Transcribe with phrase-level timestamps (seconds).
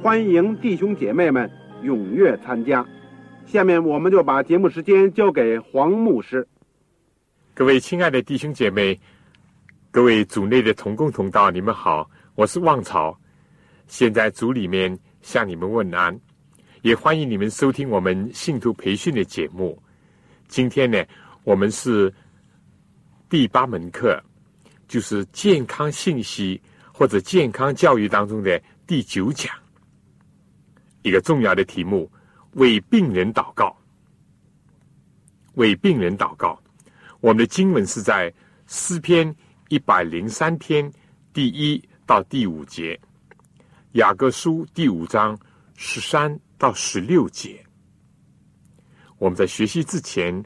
[0.00, 1.50] 欢迎弟兄姐妹们
[1.82, 2.86] 踊跃参加。
[3.46, 6.46] 下面我们就把节目时间交给黄牧师。
[7.52, 8.98] 各位亲爱的弟兄姐妹，
[9.90, 13.18] 各位组内的同工同道，你们好，我是旺草，
[13.88, 16.18] 现在组里面向你们问安，
[16.82, 19.82] 也欢迎你们收听我们信徒培训的节目。
[20.46, 21.04] 今天呢，
[21.44, 22.12] 我们是。
[23.30, 24.18] 第八门课
[24.86, 26.58] 就是健康信息
[26.90, 29.54] 或者健康教育当中的第九讲，
[31.02, 32.10] 一个重要的题目：
[32.52, 33.76] 为病人祷告。
[35.54, 36.60] 为病人祷告。
[37.20, 38.32] 我们的经文是在
[38.66, 39.34] 诗篇
[39.68, 40.92] 一百零三篇
[41.32, 42.98] 第一到第五节，
[43.92, 45.38] 雅各书第五章
[45.74, 47.64] 十三到十六节。
[49.18, 50.44] 我们在学习之前，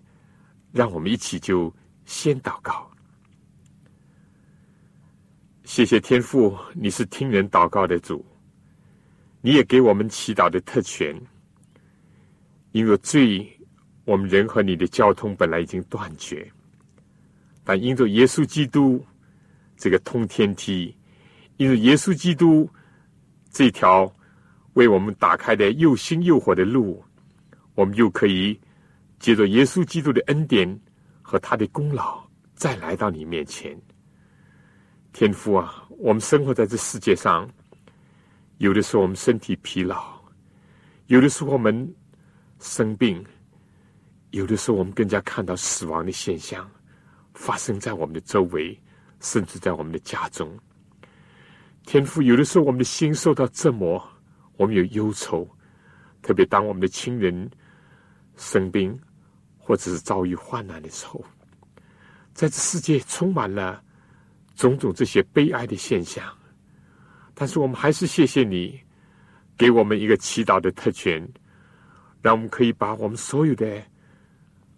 [0.73, 1.73] 让我们一起就。
[2.05, 2.91] 先祷告，
[5.62, 8.27] 谢谢天父，你是听人祷告的主，
[9.43, 11.15] 你也给我们祈祷的特权。
[12.71, 13.47] 因为罪，
[14.07, 16.51] 我们人和你的交通本来已经断绝，
[17.63, 19.05] 但因着耶稣基督
[19.77, 20.97] 这个通天梯，
[21.58, 22.67] 因着耶稣基督
[23.51, 24.11] 这条
[24.73, 27.05] 为我们打开的又新又活的路，
[27.75, 28.58] 我们就可以
[29.19, 30.81] 借着耶稣基督的恩典。
[31.25, 32.23] 和他的功劳
[32.55, 33.81] 再来到你面前，
[35.14, 37.48] 天父啊，我们生活在这世界上，
[38.62, 40.17] 有的时候我们身体疲劳，
[41.08, 41.92] 有的时候我们
[42.61, 43.20] 生病，
[44.30, 46.70] 有的时候我们更加看到死亡的现象
[47.34, 48.80] 发生在我们的周围，
[49.18, 50.48] 甚至在我们的家中。
[51.86, 54.01] 天父，有的时候我们的心受到折磨，
[54.56, 55.45] 我们有忧愁，
[56.22, 57.51] 特别当我们的亲人
[58.36, 58.96] 生病。
[59.64, 61.24] 或者是遭遇患难的时候，
[62.34, 63.80] 在这世界充满了
[64.56, 66.24] 种种这些悲哀的现象，
[67.42, 68.80] 但是我们还是谢谢你，
[69.58, 71.29] 给我们一个祈祷的特权，
[72.20, 73.83] 让我们可以把我们所有的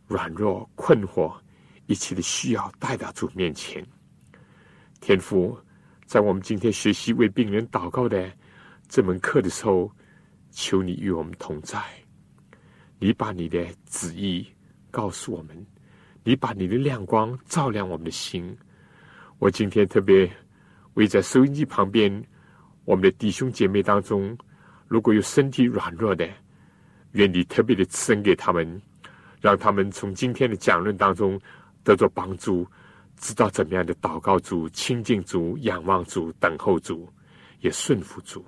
[0.07, 1.31] 软弱、困惑、
[1.89, 3.87] 一切的需要带到主面前。
[4.99, 5.55] 天父，
[6.07, 8.33] 在我们今天学习为病人祷告的
[8.89, 9.93] 这门课的时候，
[10.51, 11.79] 求你与我们同在，
[12.99, 14.49] 你把你的旨意。
[14.91, 15.67] 告诉我们，
[16.23, 18.57] 你把你的亮光照亮我们的心。
[19.39, 20.27] 我今天特别
[20.95, 22.11] 为在收音机旁边
[22.84, 24.37] 我们的弟兄姐妹当中，
[24.87, 26.28] 如果有身体软弱的，
[27.12, 28.81] 愿你特别的赐恩给他们，
[29.41, 31.41] 让他们从今天的讲论当中
[31.83, 32.67] 得到帮助，
[33.17, 37.12] 知道怎么样的祷告主、亲近主、仰望主、等候主，
[37.61, 38.44] 也顺服主。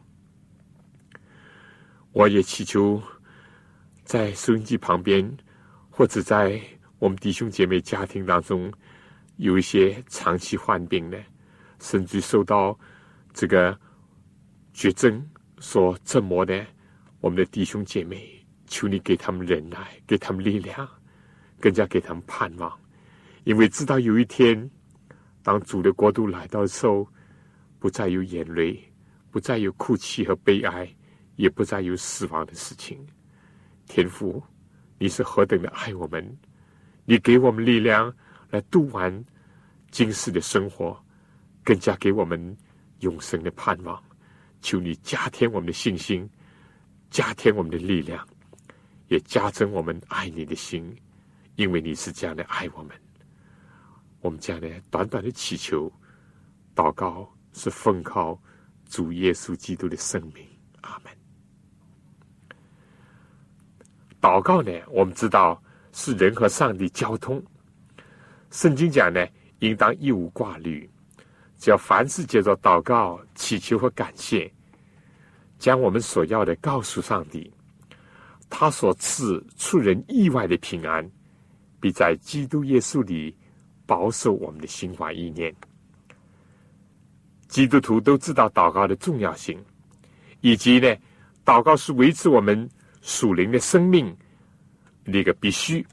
[2.12, 3.02] 我也祈求
[4.04, 5.36] 在收音机旁边。
[5.88, 6.60] 或者在
[6.98, 8.70] 我们弟兄姐妹家庭当中，
[9.36, 11.18] 有一些长期患病的，
[11.80, 12.78] 甚至受到
[13.32, 13.74] 这个
[14.76, 15.26] 绝症
[15.58, 16.62] 所折磨的，
[17.20, 20.86] 我们的弟兄姐妹，求你给他们忍耐，给他们力量，
[21.58, 22.78] 更加给他们盼望，
[23.44, 24.70] 因为知道有一天，
[25.42, 27.08] 当主的国度来到的时候，
[27.78, 28.78] 不再有眼泪，
[29.30, 30.86] 不再有哭泣和悲哀，
[31.36, 33.02] 也不再有死亡的事情，
[33.86, 34.42] 天父。
[34.98, 36.38] 你是何等的爱我们！
[37.06, 38.14] 你给我们力量
[38.50, 39.24] 来度完
[39.90, 41.02] 今世的生活，
[41.64, 42.54] 更加给我们
[43.00, 44.02] 永生的盼望。
[44.66, 46.28] 求你加添我们的信心，
[47.08, 48.26] 加添我们的力量，
[49.06, 50.92] 也加增我们爱你的心，
[51.54, 52.90] 因为你是这样的爱我们。
[54.22, 55.88] 我们这样的短短的祈求、
[56.74, 58.36] 祷告，是奉靠
[58.88, 60.44] 主耶稣基督的圣名。
[60.80, 61.12] 阿门。
[64.20, 67.40] 祷告呢，我们知道是人和上帝交通。
[68.50, 69.24] 圣经讲呢，
[69.60, 70.90] 应当一无挂虑，
[71.56, 74.52] 只要凡事借着祷告、祈求和感谢，
[75.58, 77.50] 将我们所要的告诉上帝。
[78.48, 81.10] 他所赐出人意外的平安，
[81.80, 83.36] 必在基督耶稣里
[83.84, 85.54] 保守我们的心怀意念。
[87.48, 89.58] 基督徒都知道祷告的重要性，
[90.40, 90.96] 以及呢，
[91.44, 92.68] 祷告是维持我们
[93.02, 94.16] 属灵的生命
[95.04, 95.84] 那个必须，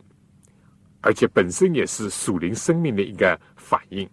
[1.02, 4.08] 而且本身也是属灵生命的一个反应。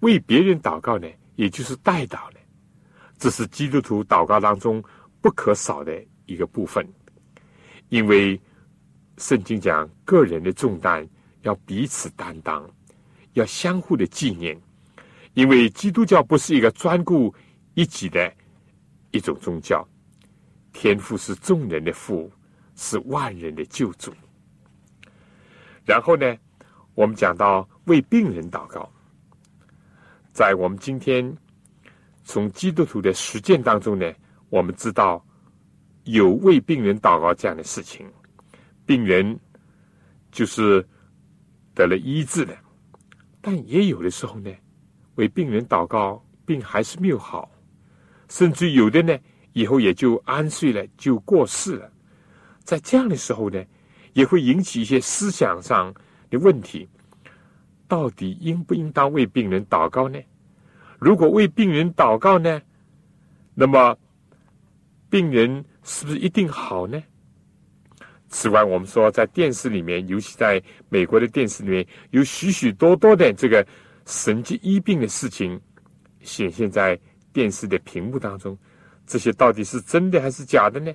[0.00, 1.06] 为别人祷告呢，
[1.36, 2.39] 也就是代祷呢，
[3.20, 4.82] 这是基督徒祷告当中
[5.20, 6.84] 不可少的一个部分。
[7.90, 8.40] 因为
[9.18, 11.06] 圣经讲，个人的重担
[11.42, 12.68] 要彼此担当，
[13.34, 14.58] 要相互的纪念。
[15.34, 17.32] 因为基督教不是一个专顾
[17.74, 18.32] 一己的
[19.10, 19.86] 一种宗教，
[20.72, 22.32] 天父是众人的父，
[22.74, 24.12] 是万人的救主。
[25.84, 26.36] 然后呢，
[26.94, 28.90] 我们讲到为病人祷告，
[30.32, 31.36] 在我们今天
[32.24, 34.12] 从基督徒的实践当中呢，
[34.48, 35.24] 我们知道。
[36.04, 38.10] 有为病人祷告这样的事情，
[38.86, 39.38] 病人
[40.32, 40.84] 就是
[41.74, 42.56] 得了医治的，
[43.42, 44.50] 但也有的时候呢，
[45.16, 47.48] 为病人祷告，病还是没有好，
[48.30, 49.16] 甚至有的呢，
[49.52, 51.92] 以后也就安睡了，就过世了。
[52.64, 53.62] 在这样的时候呢，
[54.14, 55.94] 也会引起一些思想上
[56.30, 56.88] 的问题：
[57.86, 60.18] 到底应不应当为病人祷告呢？
[61.00, 62.62] 如果为病人祷告呢，
[63.54, 63.98] 那么
[65.08, 65.64] 病人。
[65.82, 67.02] 是不是一定好呢？
[68.28, 73.66] 此外，我们说在电视里面，尤其在美国的电视里面，有许许多多的这个
[74.04, 75.58] 神迹医病的事情
[76.20, 77.00] 显现在
[77.32, 78.56] 电视的屏幕当中。
[79.06, 80.92] 这些到底是真的还是假的呢？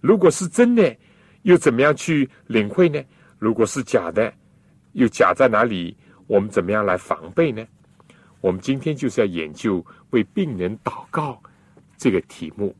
[0.00, 0.94] 如果是真的，
[1.42, 3.00] 又怎么样去领会呢？
[3.38, 4.34] 如果是假的，
[4.94, 5.96] 又假在哪里？
[6.26, 7.64] 我们怎么样来防备呢？
[8.44, 11.42] 我们今天就是要研究为病人祷告
[11.96, 12.76] 这个题目。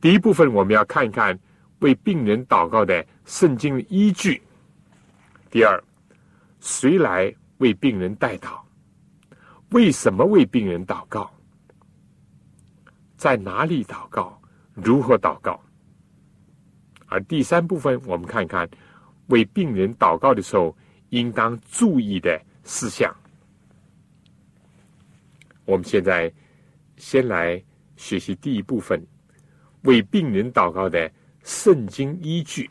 [0.00, 1.38] 第一部分，我们要看一看
[1.78, 4.42] 为病人祷告的圣经依据。
[5.48, 5.80] 第二，
[6.58, 8.58] 谁来为病人代祷？
[9.70, 11.32] 为什么为病人祷告？
[13.16, 14.42] 在哪里祷告？
[14.72, 15.62] 如何祷告？
[17.06, 18.68] 而第三部分，我们看看
[19.28, 20.76] 为病人祷告的时候
[21.10, 23.14] 应当注意的事项。
[25.64, 26.32] 我们现在
[26.96, 27.62] 先来
[27.96, 29.00] 学习第一部分。
[29.82, 31.10] 为病人祷告的
[31.42, 32.70] 圣经依据，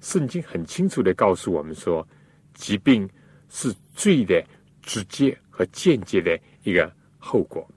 [0.00, 2.06] 圣经很清楚的告诉我们说，
[2.54, 3.06] 疾病
[3.50, 4.42] 是罪的
[4.80, 7.68] 直接和间接的一个后果，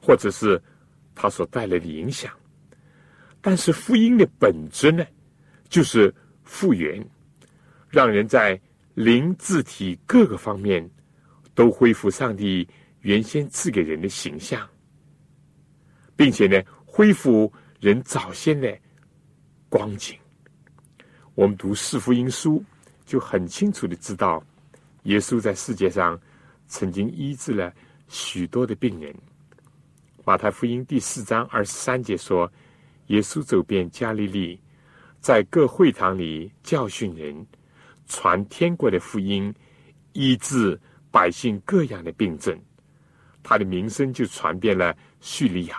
[0.00, 0.58] 或者是
[1.14, 2.32] 它所带来的影响。
[3.42, 5.04] 但是福音的本质呢，
[5.68, 7.06] 就是复原，
[7.90, 8.58] 让人在
[8.94, 10.88] 灵、字体各个方面
[11.54, 12.66] 都恢复上帝
[13.00, 14.68] 原先赐给人的形象，
[16.16, 16.62] 并且呢。
[16.96, 18.72] 恢复人早先的
[19.68, 20.16] 光景。
[21.34, 22.60] 我们读《四福音书》，
[23.04, 24.40] 就很清楚的知道，
[25.02, 26.16] 耶稣在世界上
[26.68, 27.74] 曾经医治了
[28.06, 29.12] 许多的病人。
[30.24, 32.48] 马太福音第四章二十三节说
[33.08, 34.56] ：“耶稣走遍加利利，
[35.18, 37.44] 在各会堂里教训人，
[38.06, 39.52] 传天国的福音，
[40.12, 40.80] 医治
[41.14, 42.58] 百姓各样的病症。
[43.40, 45.76] 他的名声就传遍了叙利亚。”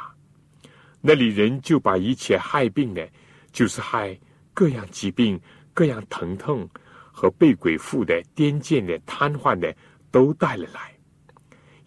[1.08, 3.06] 那里人就把一切害病的，
[3.52, 4.18] 就是害
[4.54, 5.40] 各样疾病、
[5.74, 6.68] 各样疼痛
[7.12, 9.76] 和被鬼附的、癫痫的、瘫痪的，
[10.10, 10.96] 都带了来。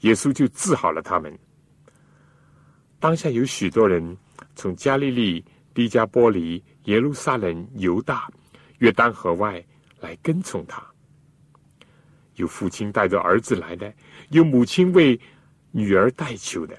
[0.01, 1.37] 耶稣就治好了他们。
[3.01, 4.17] 当下有许多人
[4.55, 8.31] 从加利利、迪加波利、耶路撒冷、犹大、
[8.79, 9.65] 约旦河外
[10.01, 10.88] 来跟从他。
[12.39, 13.93] 有父亲带着儿子来的，
[14.31, 15.21] 有母亲为
[15.71, 16.77] 女儿代求的。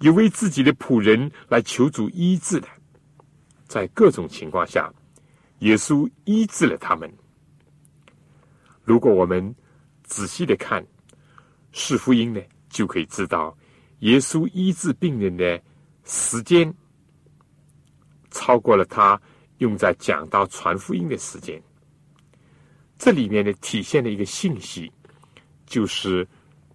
[0.00, 2.68] 有为自己的仆人来求主医治的，
[3.66, 4.92] 在各种情况下，
[5.60, 7.10] 耶稣医治了他们。
[8.84, 9.54] 如果我们
[10.02, 10.82] 仔细的看
[11.72, 13.56] 《是福音》呢，就可以知道，
[14.00, 15.58] 耶稣医治病人的
[16.04, 16.70] 时间
[18.30, 19.18] 超过了他
[19.58, 21.58] 用在讲道传福音的时间。
[22.98, 24.92] 这里面呢，体现了一个信息，
[25.66, 26.26] 就是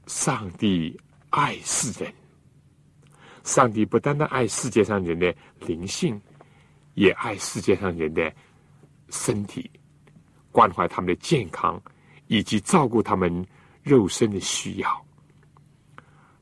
[0.06, 2.14] 上帝爱世人。
[3.44, 6.22] 上帝不单单爱世界上人的灵性，
[6.94, 8.32] 也爱世界上人的
[9.10, 9.68] 身体，
[10.52, 11.82] 关怀他们的健康，
[12.28, 13.44] 以及照顾他们
[13.82, 15.06] 肉身的需要。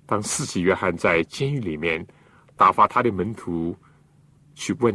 [0.06, 2.06] 当四喜约翰在监狱里面
[2.58, 3.78] 打发他的门徒
[4.56, 4.94] 去问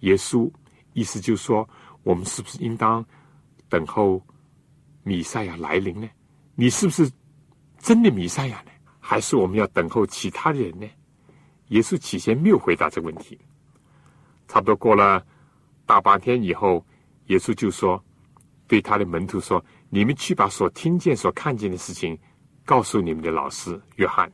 [0.00, 0.48] 耶稣，
[0.92, 1.68] 意思就是说，
[2.04, 3.04] 我们是不是应当
[3.68, 4.24] 等候
[5.02, 6.08] 米赛亚来临呢？
[6.60, 7.10] 你是不是
[7.78, 8.70] 真的弥赛亚呢？
[9.00, 10.86] 还是我们要等候其他人呢？
[11.68, 13.38] 耶稣起先没有回答这个问题，
[14.46, 15.24] 差不多过了
[15.86, 16.84] 大半天以后，
[17.28, 18.04] 耶稣就说
[18.68, 22.18] ：“对他的门徒说，你们去把所听见、所看见的事情
[22.66, 24.30] 告诉你们的老师约翰，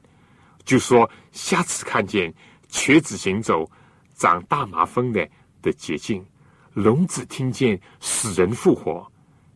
[0.64, 2.34] 就说下次看见
[2.68, 3.70] 瘸子行走、
[4.16, 5.24] 长大麻风的
[5.62, 6.26] 的捷径，
[6.74, 9.06] 聋子听见死人复活，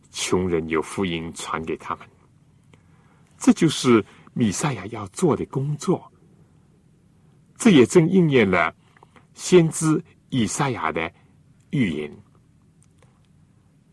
[0.09, 2.07] 穷人有福音传给他们。
[3.41, 6.09] 这就是米赛亚要做的工作。
[7.57, 8.73] 这也正应验了
[9.33, 10.01] 先知。”
[10.33, 11.11] 以赛亚的
[11.71, 12.09] 预言，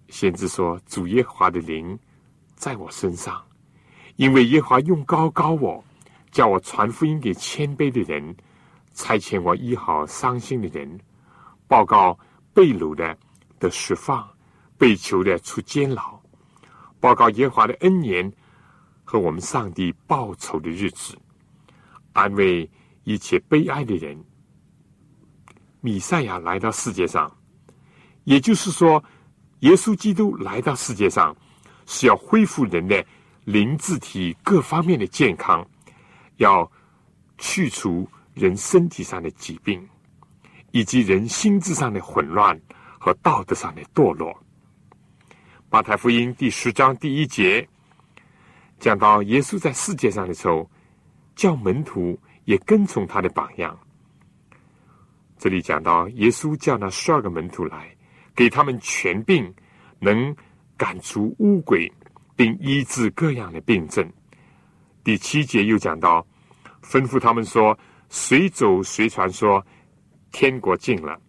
[0.09, 1.99] 先知说：“主耶和华的灵
[2.55, 3.45] 在我身上，
[4.14, 5.85] 因为耶和华用高高我，
[6.31, 8.37] 叫我传福音给谦卑的人，
[8.95, 10.97] 差遣我医好伤心的人，
[11.67, 12.17] 报告
[12.55, 13.19] 被掳的
[13.59, 14.25] 的释放，
[14.76, 16.21] 被囚的出监牢，
[17.00, 18.33] 报告耶和华的恩年
[19.11, 21.17] 和我们上帝报仇的日子，
[22.12, 22.71] 安慰
[23.05, 24.23] 一切悲哀的人。”
[25.81, 27.35] 米赛亚来到世界上，
[28.25, 29.03] 也就是说，
[29.61, 31.35] 耶稣基督来到世界上
[31.87, 33.03] 是要恢复人的
[33.45, 35.67] 灵、智、体各方面的健康，
[36.37, 36.71] 要
[37.38, 39.88] 去除人身体上的疾病，
[40.71, 42.61] 以及人心智上的混乱
[43.00, 44.38] 和道德上的堕落。
[45.71, 47.67] 马太福音第十章第一节
[48.78, 50.70] 讲到，耶稣在世界上的时候，
[51.35, 53.76] 叫门徒也跟从他的榜样。
[55.37, 57.94] 这里讲到，耶稣叫那十二个门徒来，
[58.35, 59.52] 给他们权柄，
[59.99, 60.35] 能
[60.76, 61.92] 赶出污鬼，
[62.37, 64.08] 并医治各样的病症。
[65.02, 66.25] 第七节又讲到，
[66.82, 67.76] 吩咐他们说：
[68.08, 69.64] 随走随传说，
[70.30, 71.20] 天国近了，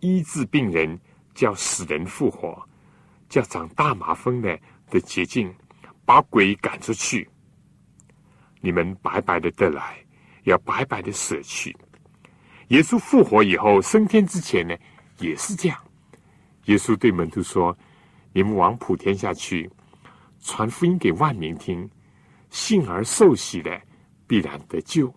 [0.00, 0.98] 医治病人，
[1.34, 2.60] 叫死人复活，
[3.28, 4.58] 叫长大麻风的
[4.90, 5.52] 的捷径，
[6.06, 7.28] 把鬼赶出去。
[8.60, 9.98] 你们白白的得来，
[10.44, 11.76] 要白白的舍去。
[12.68, 14.74] 耶稣复活以后升天之前呢，
[15.18, 15.78] 也是这样。
[16.64, 17.76] 耶稣对门徒说
[18.32, 19.70] ：“你们往普天下去，
[20.40, 21.88] 传福音给万民听。
[22.50, 23.80] 信而受洗的，
[24.26, 25.12] 必然得救；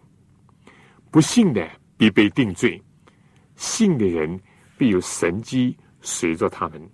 [1.10, 2.81] 不信的，必被定罪。
[3.55, 4.39] 信的人，
[4.77, 6.89] 必有神机随着他们，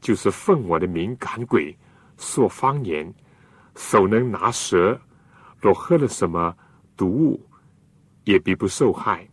[0.00, 1.76] 就是奉我的名赶鬼，
[2.20, 3.12] 说方言，
[3.74, 5.00] 手能拿蛇。
[5.58, 6.56] 若喝了什么
[6.96, 7.44] 毒物，
[8.22, 9.26] 也必不受害。”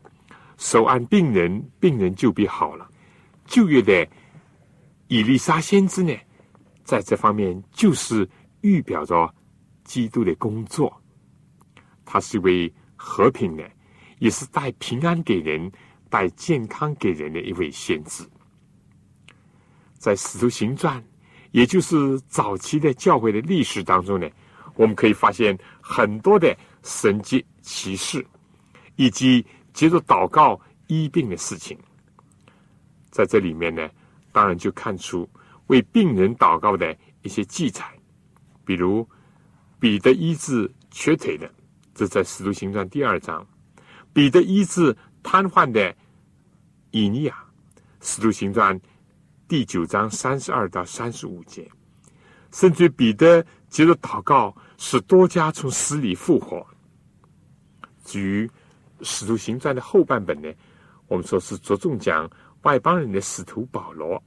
[0.57, 2.89] 手按病人，病人就必好了。
[3.45, 4.07] 旧约的
[5.07, 6.17] 以利沙先知呢，
[6.83, 8.27] 在这方面就是
[8.61, 9.31] 预表着
[9.83, 10.91] 基督的工作。
[12.03, 13.69] 他是一位和平的，
[14.17, 15.71] 也是带平安给人、
[16.09, 18.27] 带健康给人的一位先知。
[19.93, 21.03] 在使徒行传，
[21.57, 24.29] 也就是早期的教会的历史当中呢，
[24.75, 28.23] 我们可以发现很多的神迹奇事，
[28.95, 29.43] 以及。
[29.77, 31.77] 接着祷告医病的事情，
[33.11, 33.87] 在这里面呢，
[34.31, 35.29] 当然就看出
[35.67, 37.85] 为病人祷告的一些记载，
[38.65, 39.07] 比如
[39.79, 41.47] 彼得医治瘸腿的，
[41.93, 43.45] 这在使徒行传第二章；
[44.13, 45.95] 彼得医治瘫痪的
[46.89, 47.45] 以尼亚，
[48.01, 48.81] 使徒行传
[49.47, 51.69] 第九章三十二到三十五节，
[52.51, 56.65] 甚至彼得接着祷告使多家从死里复活，
[58.03, 58.49] 至于。
[59.03, 60.51] 使徒行传的后半本呢，
[61.05, 62.27] 我们说是着重讲
[62.63, 64.19] 外邦人的使徒保罗。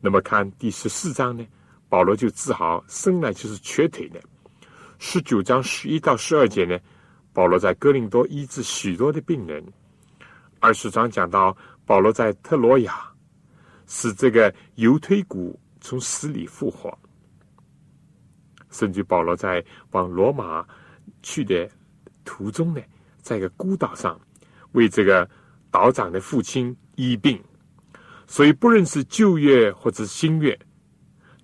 [0.00, 1.44] 那么看第十四章呢，
[1.88, 4.20] 保罗就自豪生来就是瘸腿的。
[5.00, 6.78] 十九章十一到十二节呢，
[7.32, 9.66] 保罗在哥林多医治许多的病人。
[10.60, 13.12] 二十章讲到保罗在特罗亚
[13.88, 16.96] 使这个犹推骨从死里复活，
[18.70, 20.64] 甚至保罗在往罗马
[21.22, 21.68] 去的
[22.24, 22.80] 途中呢。
[23.20, 24.18] 在一个孤岛上，
[24.72, 25.28] 为这个
[25.70, 27.42] 岛长的父亲医病，
[28.26, 30.58] 所以不论是旧约或者新约，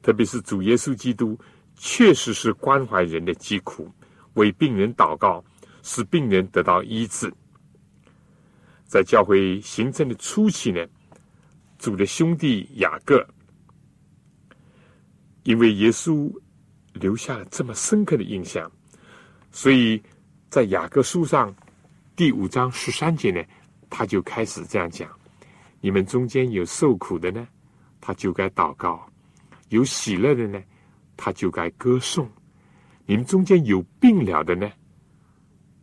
[0.01, 1.39] 特别是主耶稣基督，
[1.75, 3.91] 确实是关怀人的疾苦，
[4.35, 5.45] 为病人祷告，
[5.83, 7.31] 使病人得到医治。
[8.87, 10.87] 在教会形成的初期呢，
[11.79, 13.27] 主的兄弟雅各，
[15.43, 16.33] 因为耶稣
[16.93, 18.71] 留下了这么深刻的印象，
[19.51, 20.03] 所以
[20.49, 21.55] 在雅各书上。
[22.17, 23.43] 第五章十三节呢，
[23.91, 25.11] 他就开始这样讲：
[25.81, 27.45] 你们中间有受苦的呢，
[28.01, 29.05] 他就该祷告；
[29.71, 30.63] 有喜乐的呢，
[31.17, 32.25] 他就该歌颂；
[33.05, 34.71] 你们中间有病了的呢，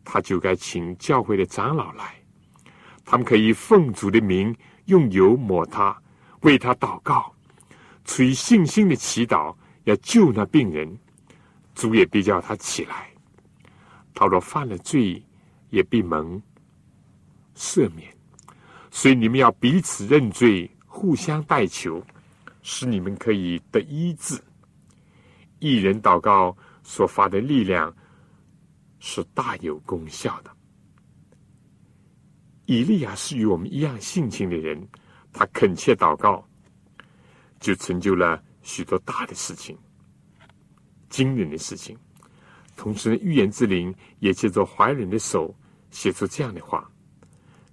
[0.05, 2.15] 他就该请教会的长老来，
[3.03, 6.01] 他们可以奉主的名用油抹他，
[6.41, 7.33] 为他祷告，
[8.05, 10.97] 出于信心的祈祷，要救那病人，
[11.75, 13.09] 主也必叫他起来。
[14.13, 15.23] 他若犯了罪。
[15.71, 16.43] 也必蒙
[17.55, 18.13] 赦免，
[18.91, 22.05] 所以你们要彼此认罪，互相代求，
[22.61, 24.37] 使你们可以得医治。
[25.59, 27.95] 一人祷告所发的力量
[28.99, 30.51] 是大有功效的。
[32.71, 34.81] 以利亚是与我们一样性情的人，
[35.33, 36.41] 他恳切祷告，
[37.59, 39.77] 就成就了许多大的事情、
[41.09, 41.97] 惊人的事情。
[42.77, 45.53] 同时呢，预言之灵也借着怀人的手
[45.89, 46.89] 写出这样的话，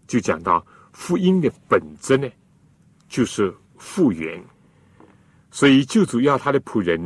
[0.09, 2.29] 就讲到福音的本质呢，
[3.09, 4.43] 就是复原。
[5.53, 7.01] 所以救主要他的仆人，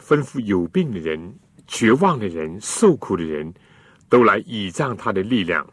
[0.00, 1.32] 吩咐有病的人、
[1.68, 3.54] 绝望的人、受苦的人，
[4.08, 5.64] 都来倚仗他的力量。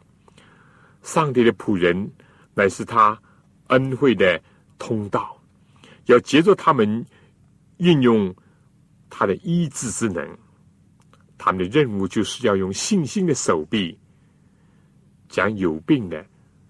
[1.08, 2.12] 上帝的仆人
[2.52, 3.18] 乃是他
[3.68, 4.38] 恩惠的
[4.78, 5.40] 通道，
[6.04, 7.02] 要借着他们
[7.78, 8.34] 运用
[9.08, 10.38] 他的医治之能。
[11.38, 13.98] 他们的任务就是要用信心的手臂，
[15.30, 16.22] 将有病的、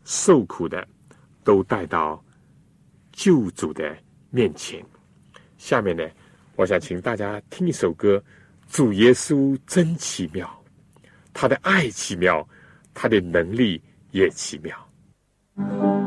[0.04, 0.87] 受苦的
[1.42, 2.23] 都带到
[3.11, 3.97] 救主的
[4.30, 4.80] 面前。
[5.57, 6.09] 下面呢，
[6.54, 8.23] 我想请大家听一首歌：
[8.68, 10.49] 主耶稣真奇妙，
[11.33, 12.49] 他的爱奇妙，
[12.95, 15.98] 他的能力也奇妙。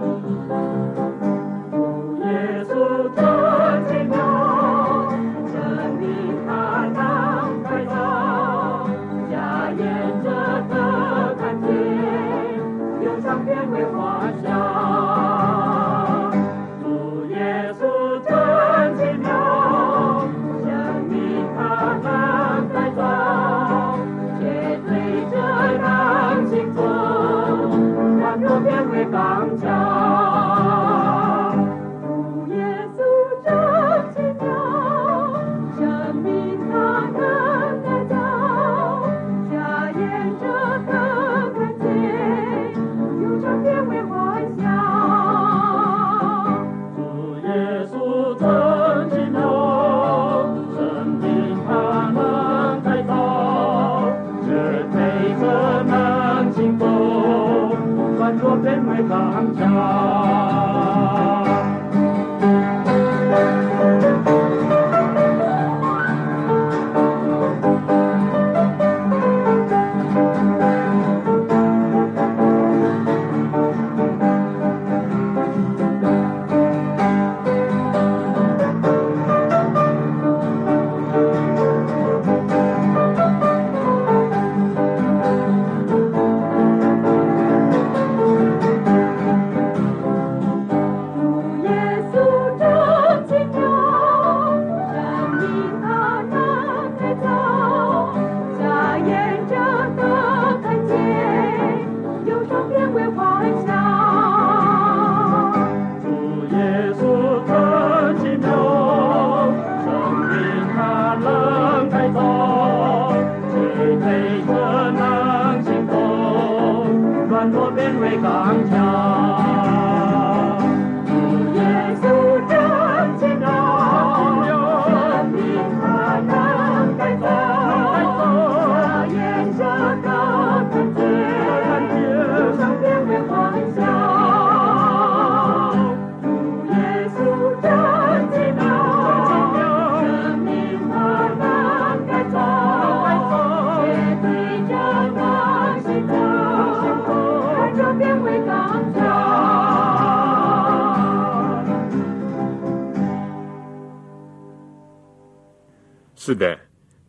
[156.32, 156.58] 是的，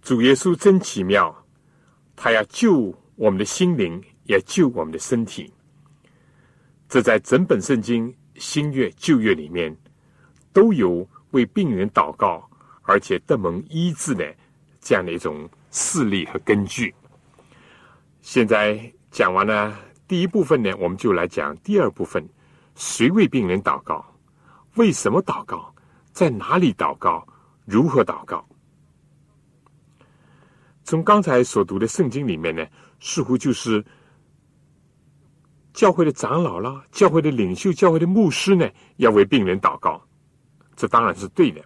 [0.03, 1.33] 主耶稣真奇妙，
[2.17, 5.55] 他要救我们的心灵，也救我们的身体。
[6.89, 9.77] 这在整本圣经新约旧约里面
[10.53, 12.51] 都有为病人祷告，
[12.83, 14.35] 而且得蒙医治的
[14.81, 16.93] 这样的一种事例和根据。
[18.23, 19.73] 现在讲完了
[20.09, 22.29] 第一部分呢，我们就来讲第二部分：
[22.75, 24.05] 谁为病人祷告？
[24.75, 25.73] 为什么祷告？
[26.13, 27.25] 在哪里祷告？
[27.65, 28.45] 如何祷告？
[30.85, 32.67] 从刚才所读的圣经里面呢，
[33.01, 33.85] 似乎就是
[35.73, 40.03] 教会的长老啦、教会的领袖、教会的牧师呢，要为病人祷告，
[40.77, 41.63] 这当然是对的。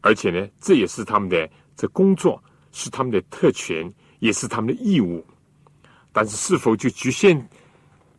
[0.00, 5.26] 而且呢，这也是他们的这工作，是他们的特权，也是他们的义务。
[6.12, 7.46] 但是，是否就局限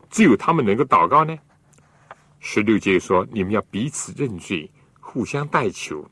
[0.10, 1.36] 只有他们能够祷告呢？
[2.40, 6.06] 十六节说：“你们要彼此认罪，互相代求，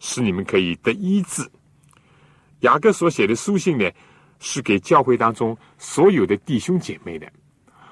[0.00, 1.48] 使你们可以得医治。”
[2.60, 3.90] 雅各所写的书信呢，
[4.38, 7.30] 是给教会当中所有的弟兄姐妹的，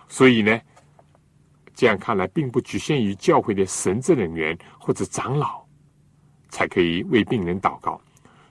[0.09, 0.61] 所以呢，
[1.74, 5.64] 这样看来，并不局限于教会的神职人员或者长老
[6.48, 8.00] 才可以为病人祷告。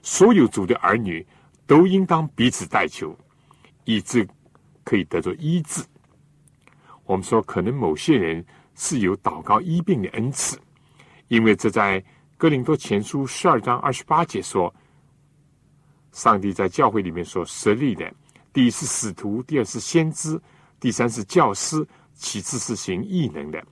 [0.02, 1.26] 所有主的儿女
[1.66, 3.16] 都应当彼此代求，
[3.84, 4.26] 以致
[4.84, 5.84] 可以得着医治。
[7.04, 10.58] 我们说，可能某些人是有祷告医病的恩赐，
[11.28, 12.02] 因为这在
[12.36, 14.74] 哥林多前书十二章二十八节说，
[16.18, 18.12] 上帝在教会里面所设立的，
[18.52, 20.40] 第一是使徒，第二是先知，
[20.80, 23.64] 第三是教师，其次是行异能的，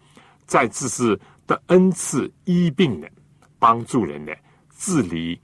[0.47, 3.11] 再次是得恩赐医病的，
[3.59, 4.37] 帮助人的，
[4.71, 5.41] 治理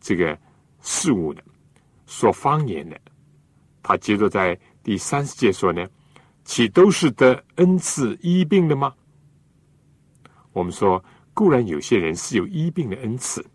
[0.00, 0.38] 这个
[0.80, 1.44] 事物的，
[2.06, 2.98] 说方言的。
[3.82, 5.86] 他接着在第三十节说呢。
[6.44, 8.92] 岂都是得恩赐医病的吗？
[10.52, 13.46] 我们说，固然有些人是有医病的恩赐，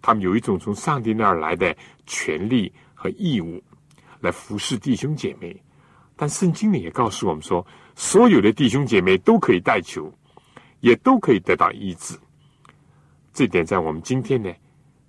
[0.00, 3.62] 他们有一种从上帝那儿来的权利和义务，
[4.20, 5.60] 来服侍弟兄姐妹。
[6.16, 10.12] 但圣经呢也告诉我们说，所有的弟兄姐妹都可以代求，
[10.80, 12.18] 也都可以得到医治。
[13.32, 14.52] 这点在我们今天呢，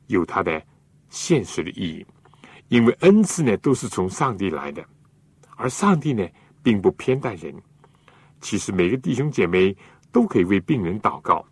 [0.07, 0.61] 有它的
[1.09, 2.05] 现实的意义，
[2.69, 4.83] 因为恩赐呢都是从上帝来的，
[5.55, 6.27] 而上帝呢。
[6.65, 7.53] 并不偏待人，
[8.39, 9.75] 其实每个弟兄姐妹
[10.13, 11.45] 都可以为病人祷告。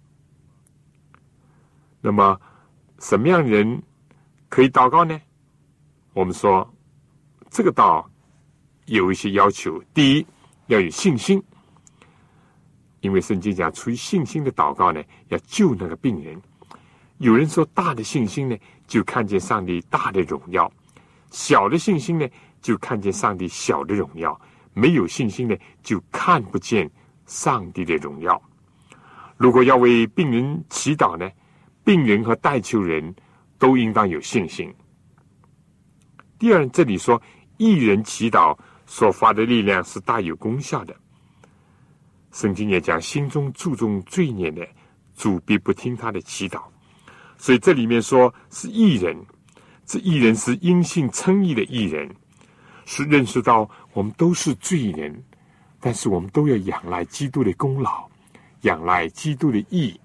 [1.99, 2.39] 那么，
[2.99, 3.83] 什么样人
[4.47, 5.19] 可以祷告呢？
[6.13, 6.69] 我们说，
[7.49, 8.09] 这个道
[8.85, 9.81] 有一些要求。
[9.93, 10.25] 第一，
[10.67, 11.41] 要有信心，
[12.99, 16.39] 因为圣经讲，出于信心的祷告呢，要救那个病人。
[17.19, 20.69] 有人说，大的信心呢，就看见上帝大的荣耀；
[21.29, 22.27] 小的信心呢，
[22.61, 24.39] 就看见上帝小的荣耀。
[24.73, 26.89] 没有信心呢，就看不见
[27.25, 28.41] 上帝的荣耀。
[29.37, 31.29] 如果要为病人祈祷呢，
[31.85, 33.15] 病人和代求人
[33.57, 34.73] 都应当有信心。
[36.41, 37.21] 第二，这里说
[37.57, 40.95] 一人祈祷所发的力量是大有功效的。
[42.31, 44.67] 圣经也讲，心中注重罪孽的
[45.15, 46.63] 主必不听他的祈祷。
[47.37, 49.15] 所以这里面说是艺人，
[49.85, 52.09] 这艺人是因信称义的艺人。
[52.87, 55.23] 是认识到我们都是罪人，
[55.79, 58.09] 但是我们都要仰赖基督的功劳，
[58.61, 60.01] 仰赖基督的义。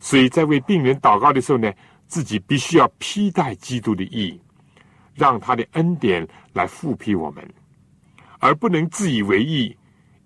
[0.00, 1.72] 所以在为病人祷告的时候呢，
[2.08, 4.40] 自己必须要披戴基督的义，
[5.14, 7.54] 让他的恩典来复辟我们，
[8.38, 9.76] 而不能自以为意，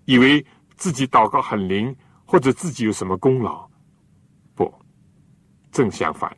[0.05, 3.67] 以为自己祷告很灵，或者自己有什么功劳。
[4.55, 4.73] 不，
[5.71, 6.35] 正相反。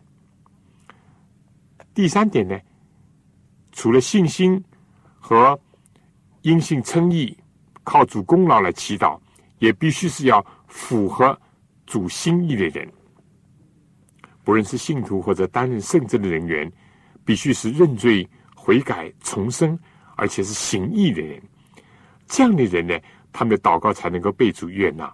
[1.94, 2.60] 第三点呢，
[3.72, 4.64] 除了信心。
[5.24, 5.58] 和
[6.42, 7.38] 因信称义、
[7.84, 9.20] 靠主功劳来祈祷，
[9.60, 11.40] 也必须是要符合
[11.86, 12.92] 主心意的人。
[14.44, 16.70] 不论是信徒或者担任圣职的人员，
[17.24, 18.28] 必须是认罪
[18.64, 19.78] 悔改、重生，
[20.16, 21.42] 而且是行义的人。
[22.28, 23.00] 这样的人呢，
[23.34, 25.12] 他们的祷告才能够被主悦纳，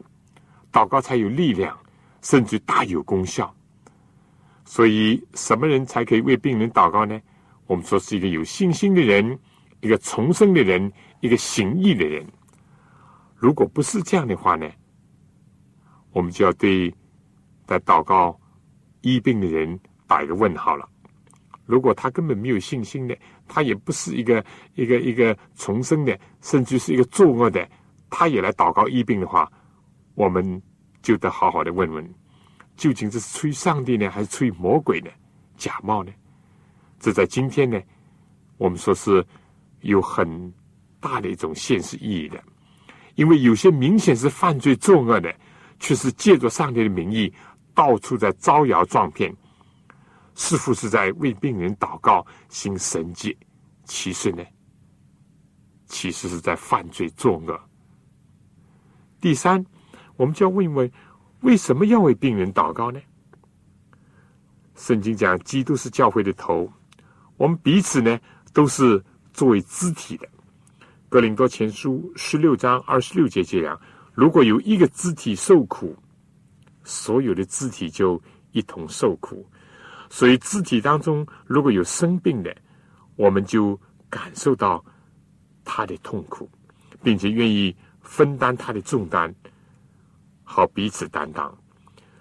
[0.72, 1.78] 祷告才有力量，
[2.22, 3.56] 甚至大有功效。
[4.66, 7.18] 所以，什么人才可以为病人祷告呢？
[7.68, 9.40] 我们说是一个有信心的人。
[9.80, 12.26] 一个重生的人，一个行义的人，
[13.36, 14.68] 如果不是这样的话呢，
[16.12, 16.92] 我们就要对
[17.68, 18.38] 在祷告
[19.02, 20.90] 医病的人打一个问号了。
[21.68, 23.16] 如果他根本没有信心的，
[23.48, 24.44] 他也不是一个
[24.76, 27.68] 一个一个重生的，甚至是一个作恶的，
[28.10, 29.52] 他也来祷告医病的话，
[30.16, 30.62] 我们
[31.02, 32.14] 就得好好的问问，
[32.76, 35.10] 究竟这是出于上帝呢，还是出于魔鬼呢？
[35.56, 36.12] 假冒呢？
[37.00, 37.82] 这在今天呢，
[38.58, 39.26] 我们说是。
[39.82, 40.52] 有很
[41.00, 42.44] 大的一种现实意义的，
[43.14, 45.34] 因为有些明显是犯罪作恶的，
[45.80, 47.32] 却是借着上帝的名义
[47.76, 49.34] 到处在招摇撞骗，
[50.38, 53.36] 似乎是在为病人祷告行神迹，
[53.84, 54.42] 其实呢，
[55.88, 57.60] 其实是在犯罪作恶。
[59.20, 59.66] 第三，
[60.16, 60.90] 我们就要问一问，
[61.42, 63.02] 为什么要为病人祷告呢？
[64.76, 66.72] 圣经讲，基督是教会的头，
[67.36, 68.18] 我们彼此呢
[68.54, 69.04] 都是。
[69.34, 70.26] 作为肢体的，
[71.10, 73.80] 《格林多前书》十六章二十六节这样：
[74.16, 75.96] 如果有一个肢体受苦，
[76.84, 78.20] 所有的肢体就
[78.52, 79.48] 一同受苦。
[80.10, 82.56] 所以，肢体当中如果有生病的，
[83.16, 84.84] 我们就感受到
[85.66, 86.50] 他的痛苦，
[87.04, 89.34] 并且愿意分担他的重担，
[90.44, 91.56] 好彼此担当。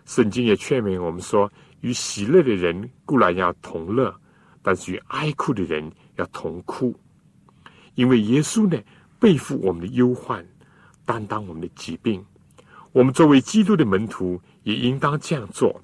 [0.04, 4.14] 圣经也劝勉我们说：与喜乐的人固然要同乐，
[4.62, 6.94] 但是与哀哭的人要同哭。
[7.94, 8.80] 因为耶稣呢，
[9.18, 10.44] 背负我们的忧患，
[11.04, 12.24] 担当我们的疾病。
[12.92, 15.80] 我们作为基督的门徒，也应当这样做。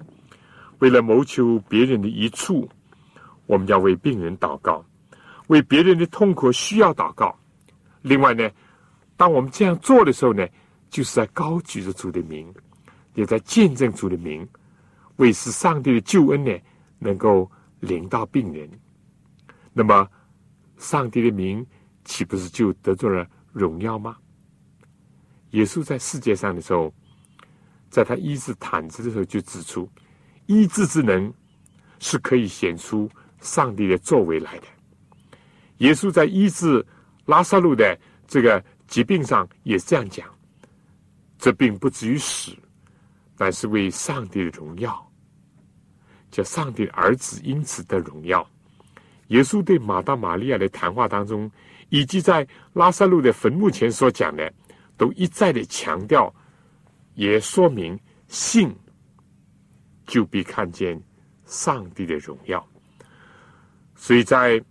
[0.79, 2.69] 为了谋求别人的一处，
[3.45, 4.85] 我们要为病人祷告，
[5.47, 7.37] 为别人的痛苦需要祷告。
[8.01, 8.49] 另外呢，
[9.15, 10.47] 当我们这样做的时候呢，
[10.89, 12.53] 就是在高举着主的名，
[13.15, 14.47] 也在见证主的名，
[15.17, 16.51] 为使上帝的救恩呢
[16.99, 18.69] 能够领到病人。
[19.71, 20.07] 那么，
[20.77, 21.65] 上帝的名
[22.03, 24.17] 岂不是就得到了荣耀吗？
[25.51, 26.93] 耶稣在世界上的时候，
[27.89, 29.87] 在他医治毯子的时候，就指出，
[30.45, 31.33] 医治之能
[31.99, 34.67] 是可以显出上帝的作为来的。
[35.77, 36.85] 耶稣在医治
[37.25, 40.27] 拉萨路的这个疾病上也这样讲。
[41.37, 42.53] 这并不至于死，
[43.37, 45.11] 乃是为上帝的荣耀，
[46.31, 48.49] 叫上帝的儿子因此得荣耀。
[49.27, 51.51] 耶稣对马大、玛利亚的谈话当中，
[51.89, 54.53] 以及在拉萨路的坟墓前所讲的，
[54.95, 56.33] 都一再的强调，
[57.15, 58.73] 也说明信
[60.05, 61.01] 就必看见
[61.45, 62.65] 上帝的荣耀。
[63.95, 64.63] 所以在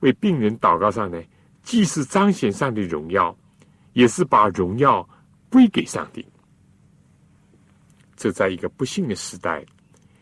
[0.00, 1.22] 为病人祷告上呢，
[1.62, 3.36] 既是彰显上帝荣耀，
[3.92, 5.08] 也是把荣耀。
[5.52, 6.24] 归给上帝，
[8.14, 9.66] 这在一个不幸的时代，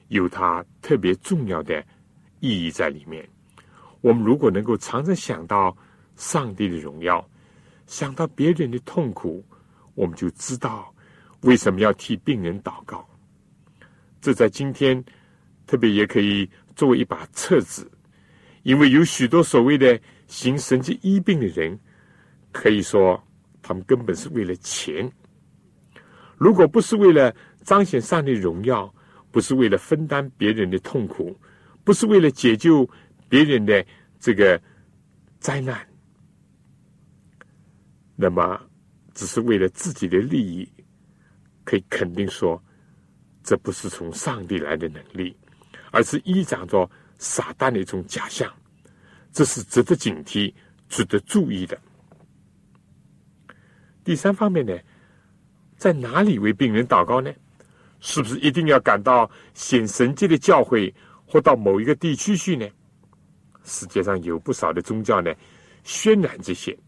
[0.09, 1.85] 有它特别重要的
[2.41, 3.29] 意义在里面。
[4.01, 5.77] 我们如果能够常常想到
[6.17, 7.23] 上帝的荣耀，
[7.87, 9.45] 想到别人的痛苦，
[9.95, 10.91] 我们就知道
[11.43, 13.07] 为什么要替病人祷告。
[14.21, 15.03] 这在今天
[15.67, 17.91] 特别也可以作为一把册子，
[18.63, 21.79] 因为有许多所谓的行神迹医病的人，
[22.53, 23.23] 可以说。
[23.61, 25.11] 他们根本是为了钱。
[26.39, 28.91] 如果不是为了彰显上帝荣耀，
[29.31, 31.39] 不是为了分担别人的痛苦，
[31.85, 32.89] 不是为了解救
[33.29, 33.85] 别人的
[34.19, 34.59] 这个
[35.39, 35.87] 灾难，
[38.17, 38.59] 那么
[39.13, 40.67] 只是为了自己的利益，
[41.65, 42.63] 可以肯定说，
[43.49, 45.35] 这不是从上帝来的能力，
[45.91, 48.53] 而是依仗着撒旦的一种假象。
[49.33, 50.53] 这是值得警惕、
[50.91, 51.81] 值得注意的。
[54.05, 54.79] 第三方面呢，
[55.79, 57.33] 在哪里为病人祷告呢？
[58.01, 60.95] 是不是一定要赶到显神迹的教会
[61.27, 62.69] 或到某一个地区去呢？
[63.65, 65.35] 世界上有不少的宗教呢，
[65.87, 66.79] 渲染这些，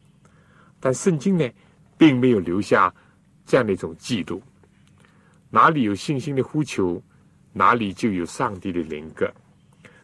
[0.79, 1.51] 但圣经呢，
[1.96, 2.94] 并没有留下
[3.46, 4.42] 这样的一种记录。
[5.51, 7.03] 哪里有信心的呼求，
[7.53, 9.29] 哪里就有上帝的灵格，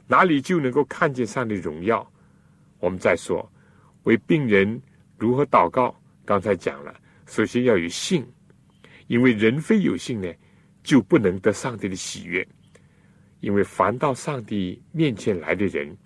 [0.07, 2.05] 哪里就能够看见上帝荣耀。
[2.81, 3.49] 我们再说，
[4.03, 4.81] 为病人
[5.17, 6.95] 如何祷告，刚才讲了。
[7.27, 8.27] 首先要有信，
[9.07, 10.33] 因为人非有信呢，
[10.83, 12.47] 就不能得上帝的喜悦。
[13.41, 15.97] 因为凡到上帝面前来的人，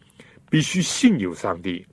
[0.50, 1.86] 必须信有上帝，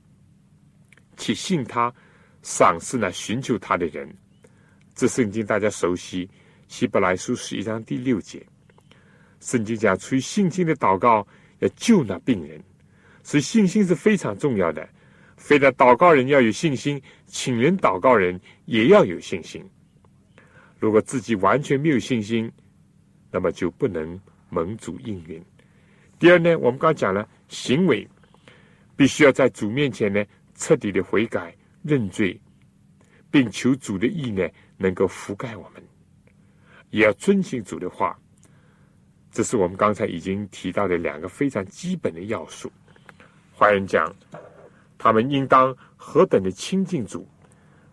[1.15, 1.93] 且信他
[2.41, 4.13] 赏赐那寻求他的人。
[4.95, 6.29] 这圣经大家熟悉，
[6.67, 8.45] 希伯来书十一章第六节，
[9.39, 11.25] 圣经讲出于信心的祷告
[11.59, 12.61] 要救那病人，
[13.23, 14.87] 所以信心是非常重要的。
[15.37, 19.63] 非得祷告人要有信心，请人祷告人也要有信心。
[20.79, 22.51] 如果自己完全没有信心，
[23.31, 25.43] 那么就不能蒙主应允。
[26.19, 28.07] 第二呢，我们刚讲了行为，
[28.95, 30.23] 必须要在主面前呢
[30.55, 32.39] 彻底的悔改认罪，
[33.31, 35.83] 并求主的意呢能够覆盖我们，
[36.97, 38.17] 也要遵行主的话。
[39.31, 42.71] 这是我们刚才已经提到的两个非常基本的要素。
[43.53, 44.13] 换人讲。
[44.99, 47.29] 他们应当何等的亲近主，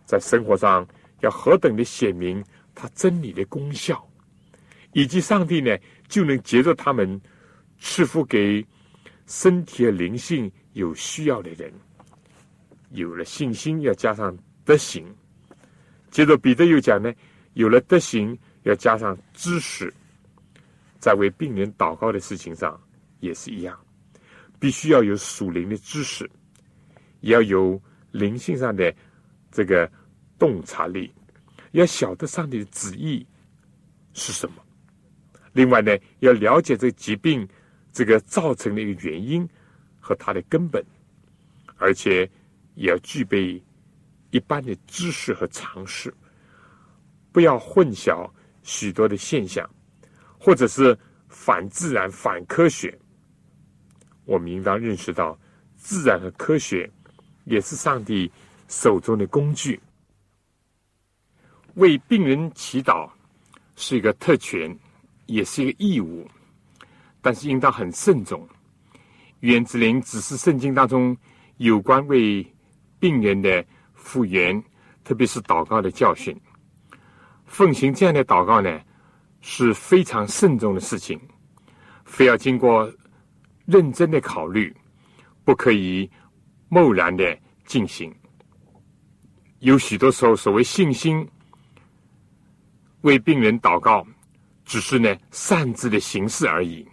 [0.07, 0.85] 在生活上
[1.19, 4.03] 要何等的显明他真理的功效，
[4.91, 7.21] 以及上帝呢就能接着他们
[7.79, 8.65] 赐福给
[9.27, 11.71] 身体和灵性有需要的人。
[12.89, 15.05] 有了信心，要加上德行。
[16.09, 17.13] 接着彼得又讲呢，
[17.53, 19.91] 有了德行，要加上知识，
[20.99, 22.79] 在为病人祷告的事情上
[23.19, 23.79] 也是一样，
[24.59, 26.29] 必须要有属灵的知识。
[27.21, 28.93] 也要有灵性上的
[29.49, 29.91] 这个
[30.37, 31.11] 洞察力，
[31.71, 33.25] 要晓得上帝的旨意
[34.13, 34.63] 是什么。
[35.53, 37.47] 另外呢，要了解这个疾病
[37.91, 39.47] 这个造成的一个原因
[39.99, 40.85] 和它的根本，
[41.77, 42.29] 而且
[42.75, 43.63] 也要具备
[44.29, 46.13] 一般的知识和常识，
[47.31, 48.29] 不要混淆
[48.65, 49.65] 许多的现象，
[50.37, 50.99] 或者是
[51.29, 52.93] 反自然、反科学。
[54.25, 55.39] 我们应当认识到
[55.77, 56.91] 自然和科学。
[57.45, 58.31] 也是上帝
[58.67, 59.79] 手中的工具。
[61.75, 63.07] 为病人祈祷
[63.75, 64.75] 是一个特权，
[65.27, 66.27] 也是一个义务，
[67.21, 68.49] 但是应当很慎重。
[69.41, 71.15] 原子灵只是圣经当中
[71.57, 72.43] 有关为
[72.99, 74.59] 病人的复原，
[75.03, 76.35] 特别是祷告的教训。
[77.55, 78.81] 奉行这样的祷告呢，
[79.39, 81.17] 是非常慎重的事情，
[82.03, 82.91] 非要经过
[83.65, 84.75] 认真的考虑，
[85.45, 86.11] 不可以。
[86.67, 88.13] 贸然的进行，
[89.59, 91.25] 有许多时候，所谓信心
[93.01, 94.05] 为病人祷告，
[94.65, 96.85] 只是呢擅自的形式而已。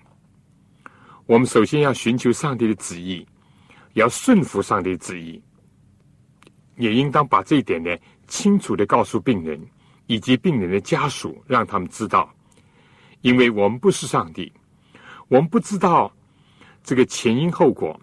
[1.26, 3.26] 我们首先要寻求上帝的旨意，
[3.94, 5.42] 要顺服上帝的旨意，
[6.76, 7.90] 也应当把这一点呢
[8.28, 9.60] 清楚的告诉病人
[10.12, 12.30] 以及病人的家属，让他们知道，
[13.22, 14.52] 因为我们不是上帝，
[15.28, 16.12] 我们不知道
[16.84, 17.98] 这个前因后果，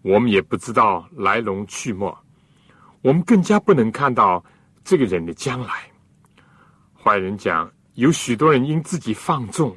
[0.00, 2.10] 我们也不知道来龙去脉，
[3.02, 4.42] 我们更加不能看到
[4.82, 5.74] 这个人的将来。
[6.94, 9.76] 坏人讲，有许多人因自己放纵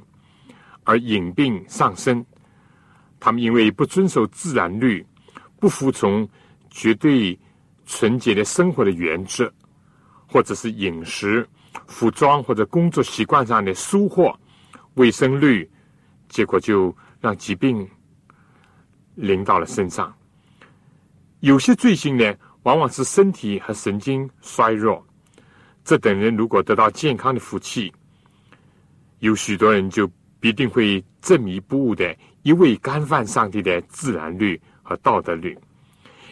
[0.86, 2.26] 而引病上身。
[3.20, 5.06] 他们因为不遵守自然律，
[5.60, 6.26] 不服从
[6.70, 7.38] 绝对
[7.86, 9.52] 纯洁的生活的原则，
[10.26, 11.46] 或者是饮食、
[11.88, 14.32] 服装或者工作习惯上的疏忽、
[14.96, 15.70] 卫生率，
[16.30, 17.88] 结果就让疾病
[19.16, 20.14] 临到了身上。
[21.40, 22.34] 有些罪行呢，
[22.64, 25.06] 往往是身体和神经衰弱。
[25.84, 27.94] 这等人如果得到健康的福气，
[29.20, 30.10] 有许多人就
[30.40, 35.58] 必定会执迷不悟的，一味干犯上帝的自然律和道德律，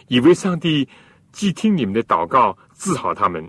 [0.07, 0.87] 以为上帝
[1.31, 3.47] 既听你们的祷告治好他们，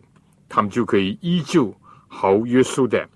[0.49, 1.75] 他们就可以依旧
[2.15, 3.09] 毫无约束的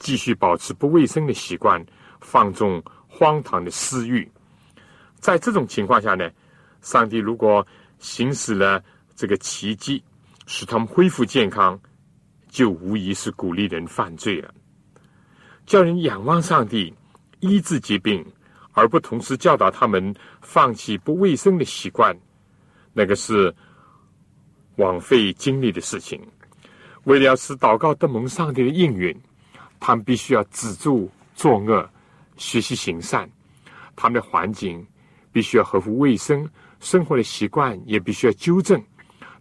[0.00, 1.84] 继续保持不卫生的习惯，
[2.20, 4.28] 放纵荒唐的私欲。
[5.20, 6.28] 在这种情况下呢，
[6.80, 7.64] 上帝如果
[8.00, 8.82] 行使了
[9.14, 10.02] 这个奇迹，
[10.46, 11.78] 使他们恢复健康。
[12.48, 14.52] 就无疑是鼓励人犯罪了，
[15.66, 16.92] 叫人仰望上帝
[17.38, 18.26] 医治疾病，
[18.72, 22.12] 而不同时教导他们放弃不卫生的习惯，
[22.92, 23.54] 那个是
[24.78, 26.20] 枉费精力的事情。
[27.04, 29.16] 为了使祷告得蒙上帝的应允，
[29.78, 31.88] 他们必须要止住作恶，
[32.36, 33.28] 学习行善。
[33.96, 34.86] 他们的环境
[35.32, 36.48] 必须要合乎卫生，
[36.80, 38.82] 生活的习惯也必须要纠正。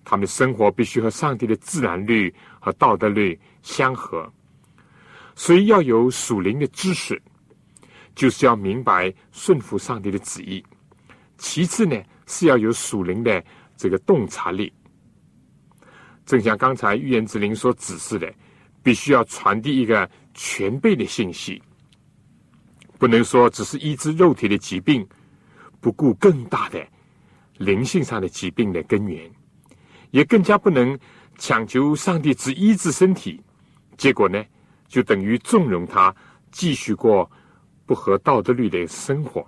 [0.06, 4.32] 他们的生活必须和上帝的自然律和道德律相合，
[5.36, 7.22] 所以要有属灵的知识，
[8.16, 10.64] 就是要明白顺服上帝的旨意。
[11.38, 13.44] 其次呢，是要有属灵的
[13.78, 14.72] 这个洞察力。
[16.30, 18.32] 正像刚才预言之灵所指示的，
[18.84, 21.60] 必须要传递一个全备的信息，
[23.00, 25.04] 不能说只是医治肉体的疾病，
[25.82, 26.88] 不顾更大的
[27.58, 29.28] 灵性上的疾病的根源。
[30.12, 30.96] 也更加不能
[31.40, 33.42] 强求上帝只医治身体，
[33.98, 34.40] 结果呢，
[34.88, 36.16] 就等于纵容他
[36.52, 37.28] 继续过
[37.88, 39.44] 不合道德律的生活。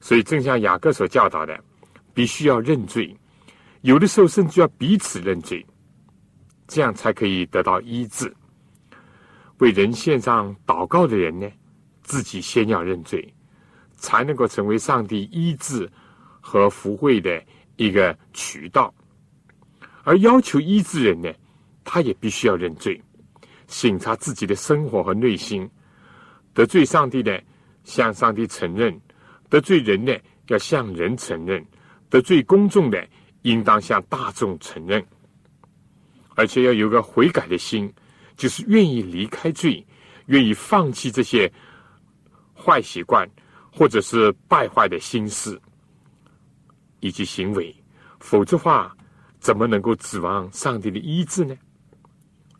[0.00, 1.56] 所以，正像雅各所教导的，
[2.12, 3.16] 必须要认罪，
[3.82, 5.64] 有的时候甚至要彼此认罪，
[6.72, 8.34] 这样才可以得到医治。
[9.58, 11.46] 为人献上祷告的人呢，
[12.00, 13.30] 自己先要认罪，
[13.96, 15.86] 才能够成为上帝医治
[16.40, 17.44] 和福慧的
[17.76, 18.92] 一个渠道。
[20.02, 21.30] 而要求医治人呢，
[21.84, 22.98] 他也必须要认罪，
[23.68, 25.68] 审查自己的生活和内心。
[26.54, 27.38] 得罪上帝的，
[27.84, 28.90] 向上帝承认；
[29.50, 30.16] 得罪人呢，
[30.48, 31.62] 要向人承认；
[32.08, 33.06] 得罪公众的，
[33.42, 35.04] 应当向大众承认。
[36.34, 37.92] 而且要有个悔改的心，
[38.36, 39.86] 就是愿意离开罪，
[40.26, 41.52] 愿意放弃这些
[42.54, 43.28] 坏习惯，
[43.72, 45.60] 或者是败坏的心思
[47.00, 47.74] 以及行为，
[48.20, 48.96] 否则话。
[49.40, 51.52] 怎么能够指望上帝的医治呢？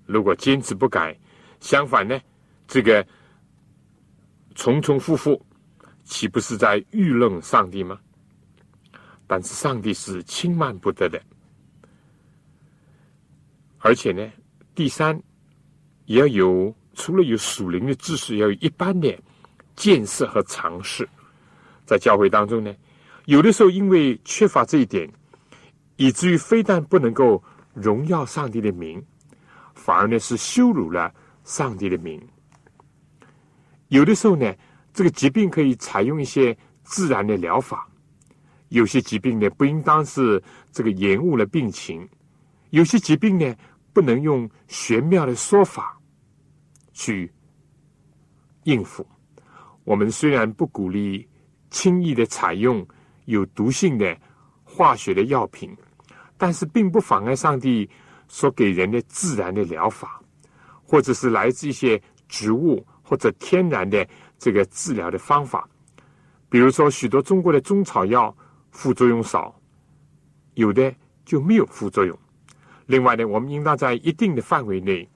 [0.04, 1.16] 如果坚持不改，
[1.60, 2.20] 相反呢，
[2.66, 3.06] 这个
[4.56, 5.40] 重重复复，
[6.02, 8.00] 岂不是在愚弄上帝吗？
[9.28, 11.22] 但是上帝是轻慢不得的，
[13.82, 14.26] 而且呢，
[14.74, 15.20] 第三
[16.06, 19.16] 也要有除了有属灵的知识，要有一般的
[19.76, 21.08] 见识和常识。
[21.84, 22.74] 在教会当中呢，
[23.26, 25.08] 有的时候因为缺乏这一点。
[25.96, 27.40] 以至于非但不能够
[27.74, 29.00] 荣耀上帝的名，
[29.74, 31.14] 反而呢是羞辱了
[31.44, 32.20] 上帝的名。
[33.88, 34.52] 有的时候呢，
[34.92, 37.76] 这个疾病可以采用一些自然的疗法；
[38.70, 42.00] 有些疾病呢，不应当是这个延误了病情；
[42.70, 43.54] 有些疾病呢，
[43.92, 45.98] 不能用玄妙的说法
[46.92, 47.32] 去
[48.64, 49.06] 应付。
[49.84, 51.28] 我们虽然不鼓励
[51.70, 52.86] 轻易的采用
[53.26, 54.16] 有毒性的。
[54.64, 55.76] 化学的药品，
[56.38, 57.86] 但是并不妨碍上帝
[58.26, 60.18] 所给人的自然的疗法，
[60.82, 65.68] 或者是来自一些植物或者天然的这个治疗的方法。
[66.48, 68.34] 比如说，许多中国的中草药
[68.70, 69.54] 副作用少，
[70.54, 70.94] 有的
[71.26, 72.18] 就没有副作用。
[72.86, 75.08] 另外呢，我们应当在一定的范围内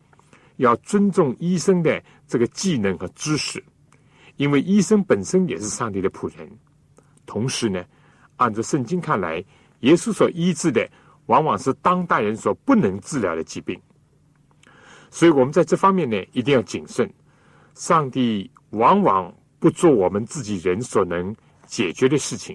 [0.56, 3.62] 要尊重医生的这个技能和知识，
[4.36, 6.50] 因为医生本身也是上帝的仆人，
[7.24, 7.84] 同时呢。
[8.38, 9.42] 按照圣经看来，
[9.80, 10.86] 耶稣所医治的
[11.24, 13.80] 往往是当代人所不能治疗的疾病，
[15.10, 17.10] 所以我们在这方面呢，一定要谨慎。
[17.72, 22.54] 上帝往往不做我们自己人所能解决的事情，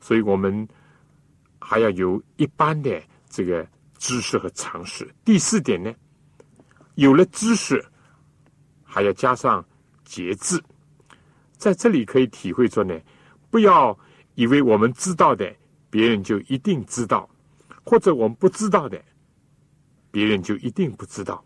[0.00, 0.66] 所以我们
[1.66, 5.10] 还要有一般的这个知识和常识。
[5.24, 5.90] 第四点呢，
[6.96, 7.82] 有了知识，
[8.84, 9.64] 还要加上
[10.04, 10.62] 节制。
[11.56, 12.94] 在这里可以体会说呢，
[13.48, 13.98] 不要
[14.34, 15.50] 以为我们知道的，
[15.88, 17.26] 别人就一定知道；
[17.82, 19.02] 或者我们不知道的，
[20.10, 21.42] 别人就一定不知道。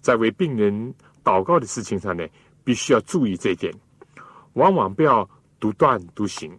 [0.00, 2.26] 在为病人祷告的事情上呢，
[2.64, 3.72] 必须要注意这一点。
[4.54, 5.28] 往往不要
[5.60, 6.58] 独断独行，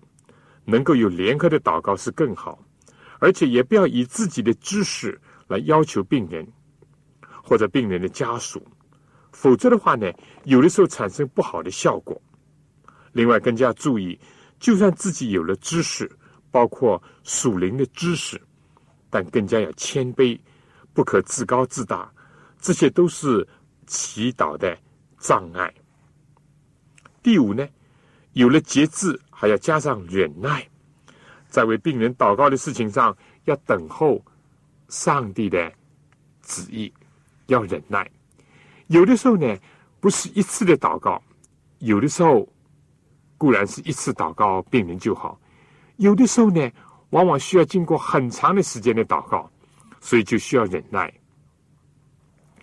[0.64, 2.58] 能够有联合的祷告是更好。
[3.20, 6.48] 而且也不要以自己的知识来要求病人
[7.44, 8.66] 或者病人的家属，
[9.32, 10.12] 否则的话呢，
[10.46, 12.20] 有的时候产生不好的效果。
[13.12, 14.20] 另外，更加注意，
[14.60, 16.10] 就算自己有了知识，
[16.52, 18.40] 包括属灵的知识，
[19.10, 20.40] 但更加要谦卑，
[20.94, 22.12] 不可自高自大。
[22.60, 23.48] 这些都是
[23.88, 24.78] 祈祷的
[25.18, 25.74] 障碍。
[27.24, 27.68] 第五呢，
[28.34, 30.70] 有了节制，还要加上忍耐，
[31.50, 34.24] 在为病人祷告的事情上，要等候
[34.88, 35.72] 上帝的
[36.44, 36.94] 旨意，
[37.48, 38.10] 要忍耐。
[38.88, 39.58] 有的时候呢，
[40.00, 41.22] 不是一次的祷告；
[41.80, 42.48] 有的时候
[43.38, 45.38] 固然是一次祷告，病人就好；
[45.98, 46.72] 有的时候呢，
[47.10, 49.52] 往往需要经过很长的时间的祷告，
[50.00, 51.12] 所以就需要忍耐。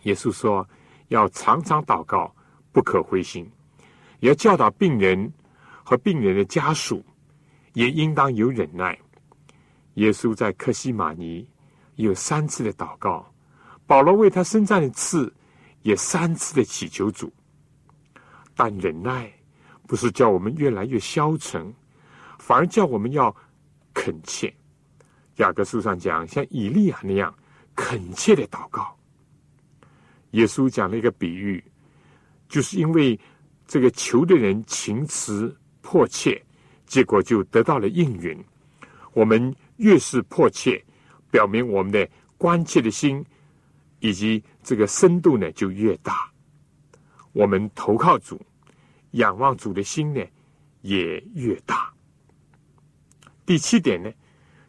[0.03, 0.67] 耶稣说
[1.09, 2.33] ：“要常常祷告，
[2.71, 3.51] 不可灰心。
[4.21, 5.33] 也要教导病人
[5.83, 7.05] 和病人的家属，
[7.77, 8.99] 也应当有忍耐。”
[10.01, 11.47] 耶稣在克西马尼
[11.97, 13.31] 有三次的祷告，
[13.87, 15.31] 保罗为他身上的刺
[15.83, 17.31] 也三次的祈求主。
[18.55, 19.31] 但忍耐
[19.87, 21.71] 不是叫我们越来越消沉，
[22.39, 23.35] 反而叫我们要
[23.93, 24.53] 恳切。
[25.37, 27.35] 雅各书上讲，像以利亚那样
[27.75, 28.97] 恳切的祷告。
[30.31, 31.63] 耶稣讲了一个比喻，
[32.49, 33.19] 就是因为
[33.67, 36.43] 这个求的人情辞迫切，
[36.87, 38.39] 结果就得到了应允。
[39.13, 40.83] 我们越是迫切，
[41.31, 42.09] 表明我们的
[42.39, 43.25] 关切的心
[44.01, 46.31] 以及这个深度呢就越大。
[47.33, 48.41] 我们投靠主、
[49.13, 50.23] 仰望主的心呢
[50.81, 51.93] 也越大。
[53.45, 54.11] 第七点呢，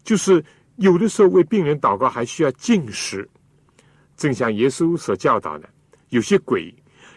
[0.03, 0.43] 就是
[0.75, 3.29] 有的时候为病人祷告还需要进食。
[4.15, 5.69] 正像耶稣所教导的，
[6.09, 6.73] 有些鬼、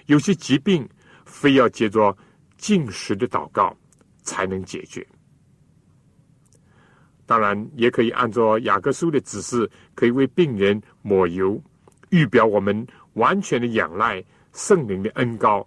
[0.06, 0.88] 有些疾病，
[1.24, 2.16] 非要借着
[2.56, 3.76] 进食的祷告
[4.22, 5.06] 才能解决。
[7.26, 11.62] 当然，也可以按照雅各书的指示，可以为病人抹油，
[12.08, 15.66] 预表我们完全的仰赖圣灵的恩高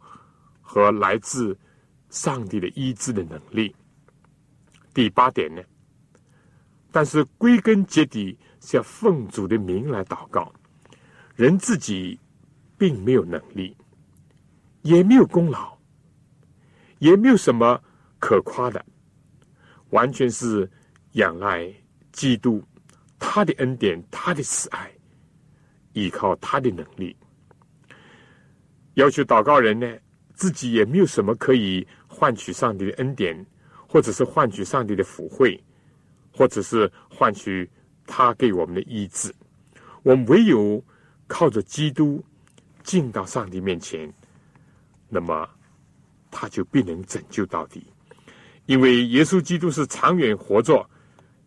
[0.61, 1.57] 和来自
[2.09, 3.73] 上帝的医治的能力。
[4.93, 5.61] 第八点呢，
[6.91, 10.51] 但是归根结底是要奉主的名来祷告。
[11.35, 12.19] 人自己
[12.77, 13.75] 并没有能力，
[14.81, 15.77] 也没有功劳，
[16.99, 17.81] 也没有什么
[18.24, 18.86] 可夸的，
[19.89, 20.69] 完全是
[21.13, 21.69] 仰赖
[22.13, 22.63] 基督
[23.19, 24.89] 他的恩典、他的慈爱，
[25.91, 27.13] 依靠他的能力。
[28.93, 29.93] 要求祷告人呢，
[30.34, 33.45] 自己也没有什么可以换取上帝的恩典，
[33.89, 35.61] 或者是换取上帝的福惠，
[36.32, 37.69] 或者是换取
[38.07, 39.36] 他给我们的医治。
[40.03, 40.82] 我们唯有。
[41.26, 42.24] 靠着基督
[42.84, 44.13] 进到上帝面前，
[45.09, 45.49] 那么
[46.30, 47.88] 他就必能拯救到底。
[48.66, 50.89] 因为耶稣基督是长远活着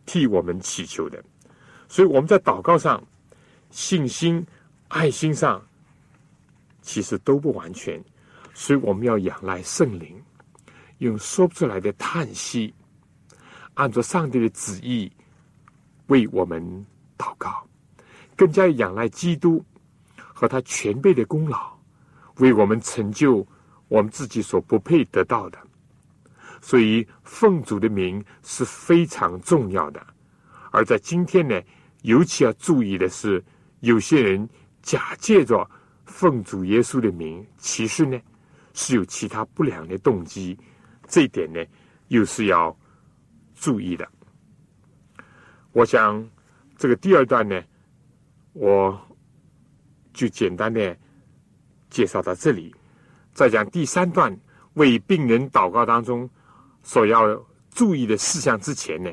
[0.05, 1.23] 替我们祈求的，
[1.89, 3.03] 所以我们在祷告上、
[3.71, 4.47] 信心、
[4.89, 5.65] 爱心上，
[6.83, 8.03] 其实都不完全，
[8.55, 10.23] 所以我们要仰赖圣灵，
[10.99, 12.75] 用说不出来的叹息，
[13.75, 15.11] 按照上帝的旨意
[16.07, 16.63] 为我们
[17.19, 17.67] 祷告，
[18.37, 19.65] 更加仰赖基督。
[20.39, 21.75] 和他全辈的功劳，
[22.41, 23.47] 为我们成就
[23.89, 25.59] 我们自己所不配得到的，
[26.67, 30.05] 所以奉主的名是非常重要的。
[30.73, 31.63] 而在今天呢，
[32.03, 33.41] 尤其要注意的是，
[33.79, 34.49] 有些人
[34.83, 35.71] 假借着
[36.07, 38.21] 奉主耶稣的名，其实呢
[38.75, 40.59] 是有其他不良的动机，
[41.07, 41.65] 这一点呢
[42.09, 42.77] 又是要
[43.55, 44.05] 注意的。
[45.71, 46.29] 我想
[46.77, 47.63] 这个第二段呢，
[48.55, 49.01] 我。
[50.13, 50.97] 就简单的
[51.91, 52.75] 介绍到这里，
[53.35, 54.35] 再讲第三段
[54.73, 56.27] 为病人祷告当中
[56.87, 59.13] 所要注意的事项之前呢，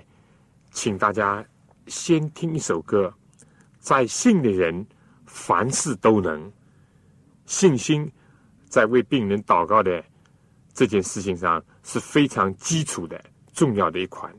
[0.72, 1.44] 请大家
[1.88, 3.12] 先听一首歌。
[3.80, 4.86] 在信的人
[5.26, 6.54] 凡事都能，
[7.48, 8.10] 信心
[8.70, 10.06] 在为病人祷告的
[10.72, 13.20] 这件事情上是非常基础的
[13.54, 14.32] 重要的一款。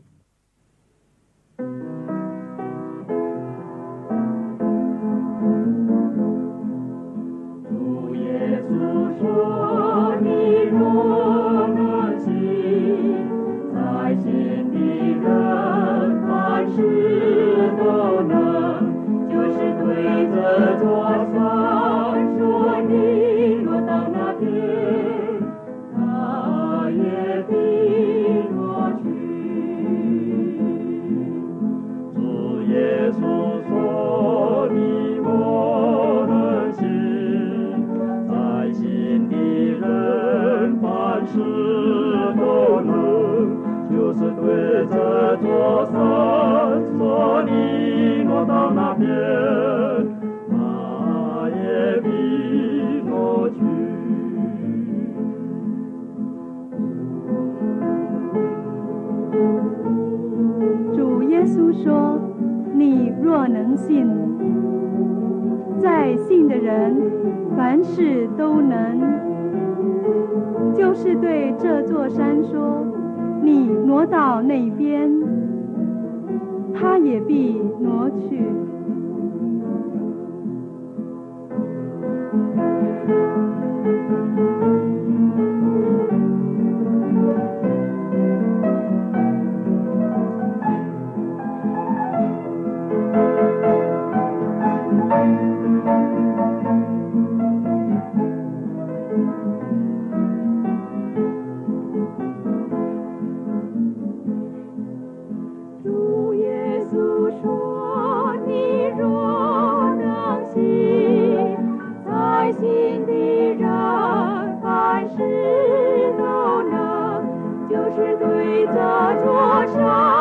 [119.66, 120.13] shine.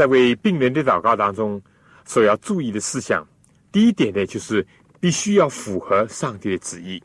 [0.00, 1.60] 在为病人的祷告当中，
[2.06, 3.22] 所要注意的事项，
[3.70, 4.66] 第一点呢，就是
[4.98, 7.02] 必须要符合上帝的旨意。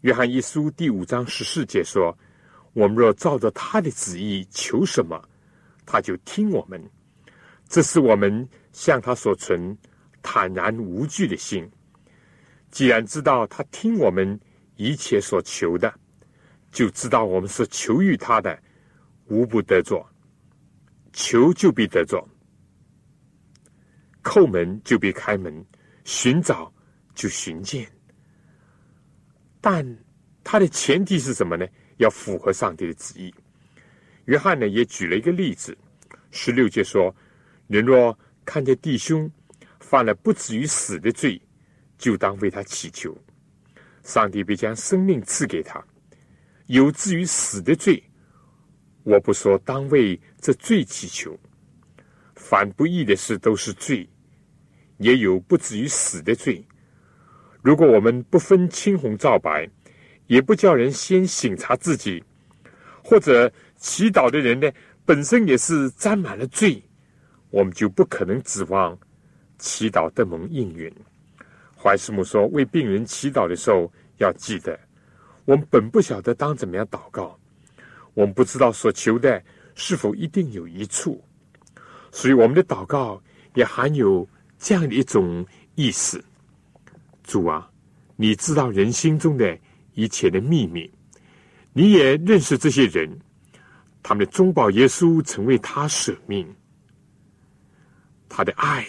[0.00, 2.12] 约翰一书第五章十四节说
[2.74, 5.22] ：“我们若照着他的旨意求什么，
[5.86, 6.84] 他就听我们。
[7.68, 9.78] 这是我们向他所存
[10.20, 11.70] 坦然无惧的心。
[12.72, 14.36] 既然知道他听我们
[14.74, 15.94] 一切所求的，
[16.72, 18.60] 就知道我们所求于他的，
[19.26, 20.04] 无不得着。”
[21.12, 22.26] 求就必得着，
[24.22, 25.64] 叩门就必开门，
[26.04, 26.72] 寻找
[27.14, 27.90] 就寻见。
[29.60, 29.84] 但
[30.44, 31.66] 它的前提是什么呢？
[31.96, 33.34] 要符合上帝的旨意。
[34.26, 35.76] 约翰呢也举了一个例子，
[36.30, 37.14] 十六节说：
[37.66, 39.30] 人若看见弟兄
[39.80, 41.40] 犯了不至于死的罪，
[41.96, 43.16] 就当为他祈求，
[44.04, 45.80] 上帝必将生命赐给他；
[46.66, 48.02] 有至于死的罪，
[49.08, 51.34] 我不说当为这罪祈求，
[52.34, 54.06] 凡不义的事都是罪，
[54.98, 56.62] 也有不至于死的罪。
[57.62, 59.66] 如果我们不分青红皂白，
[60.26, 62.22] 也不叫人先省察自己，
[63.02, 64.70] 或者祈祷的人呢
[65.06, 66.82] 本身也是沾满了罪，
[67.48, 68.98] 我们就不可能指望
[69.56, 70.94] 祈祷得蒙应允。
[71.74, 74.78] 怀师母说，为病人祈祷的时候要记得，
[75.46, 77.40] 我们本不晓得当怎么样祷告。
[78.18, 79.40] 我们不知道所求的
[79.76, 81.22] 是否一定有一处，
[82.10, 83.22] 所以我们的祷告
[83.54, 85.46] 也含有这样的一种
[85.76, 86.20] 意思：
[87.22, 87.70] 主啊，
[88.16, 89.56] 你知道人心中的
[89.94, 90.90] 一切的秘密，
[91.72, 93.08] 你也认识这些人，
[94.02, 96.44] 他们的中保耶稣曾为他舍命，
[98.28, 98.84] 他的爱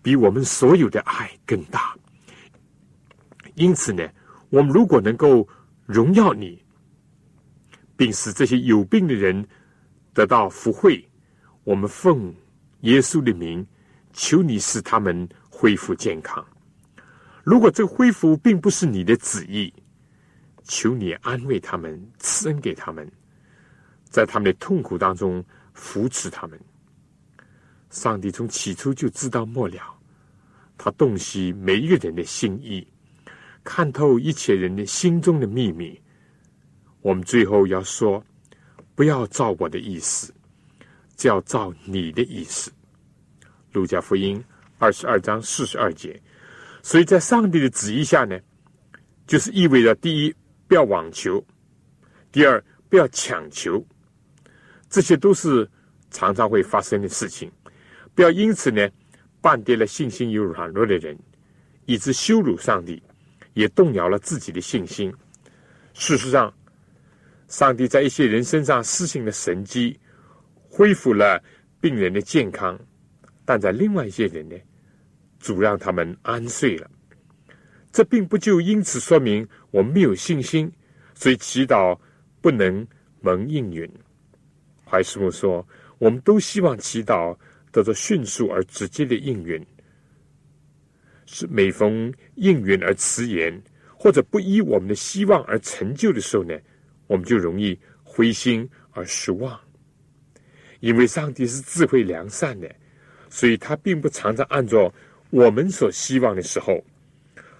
[0.00, 1.94] 比我们所有的爱更大。
[3.54, 4.08] 因此呢，
[4.48, 5.46] 我们如果能够
[5.84, 6.64] 荣耀你。
[7.96, 9.46] 并使这些有病的人
[10.12, 11.02] 得到福慧。
[11.64, 12.34] 我们奉
[12.82, 13.66] 耶稣的名，
[14.12, 16.44] 求你使他们恢复健康。
[17.42, 19.72] 如果这恢复并不是你的旨意，
[20.64, 23.10] 求你安慰他们，赐恩给他们，
[24.04, 25.44] 在他们的痛苦当中
[25.74, 26.58] 扶持他们。
[27.90, 29.80] 上帝从起初就知道末了，
[30.76, 32.86] 他洞悉每一个人的心意，
[33.64, 36.00] 看透一切人的心中的秘密。
[37.06, 38.20] 我们最后要说，
[38.96, 40.34] 不要照我的意思，
[41.16, 42.68] 只要照你的意思。
[43.70, 44.42] 路加福音
[44.78, 46.20] 二十二章四十二节。
[46.82, 48.36] 所以在上帝的旨意下呢，
[49.24, 50.34] 就是意味着：第一，
[50.66, 51.40] 不要妄求；
[52.32, 53.80] 第二，不要强求。
[54.90, 55.70] 这些都是
[56.10, 57.48] 常常会发生的事情。
[58.16, 58.84] 不要因此呢，
[59.40, 61.16] 绊跌了信心又软弱的人，
[61.84, 63.00] 以致羞辱上帝，
[63.54, 65.14] 也动摇了自己的信心。
[65.94, 66.52] 事实上，
[67.48, 69.98] 上帝在一些人身上施行了神迹，
[70.68, 71.42] 恢复了
[71.80, 72.78] 病人的健康，
[73.44, 74.56] 但在另外一些人呢，
[75.38, 76.90] 主让他们安睡了。
[77.92, 80.70] 这并不就因此说明我们没有信心，
[81.14, 81.98] 所以祈祷
[82.40, 82.86] 不能
[83.20, 83.90] 蒙应允。
[84.84, 85.66] 怀师母说
[85.98, 87.36] ：“我们都希望祈祷
[87.72, 89.64] 得到迅速而直接的应允。
[91.24, 93.62] 是每逢应允而迟延，
[93.96, 96.54] 或者不依我们的希望而成就的时候呢，
[97.06, 99.58] 我们就容易灰心而失望。
[100.80, 102.74] 因为上帝是智慧良善的，
[103.30, 104.92] 所以他并不常常按照
[105.30, 106.82] 我们所希望的时候。”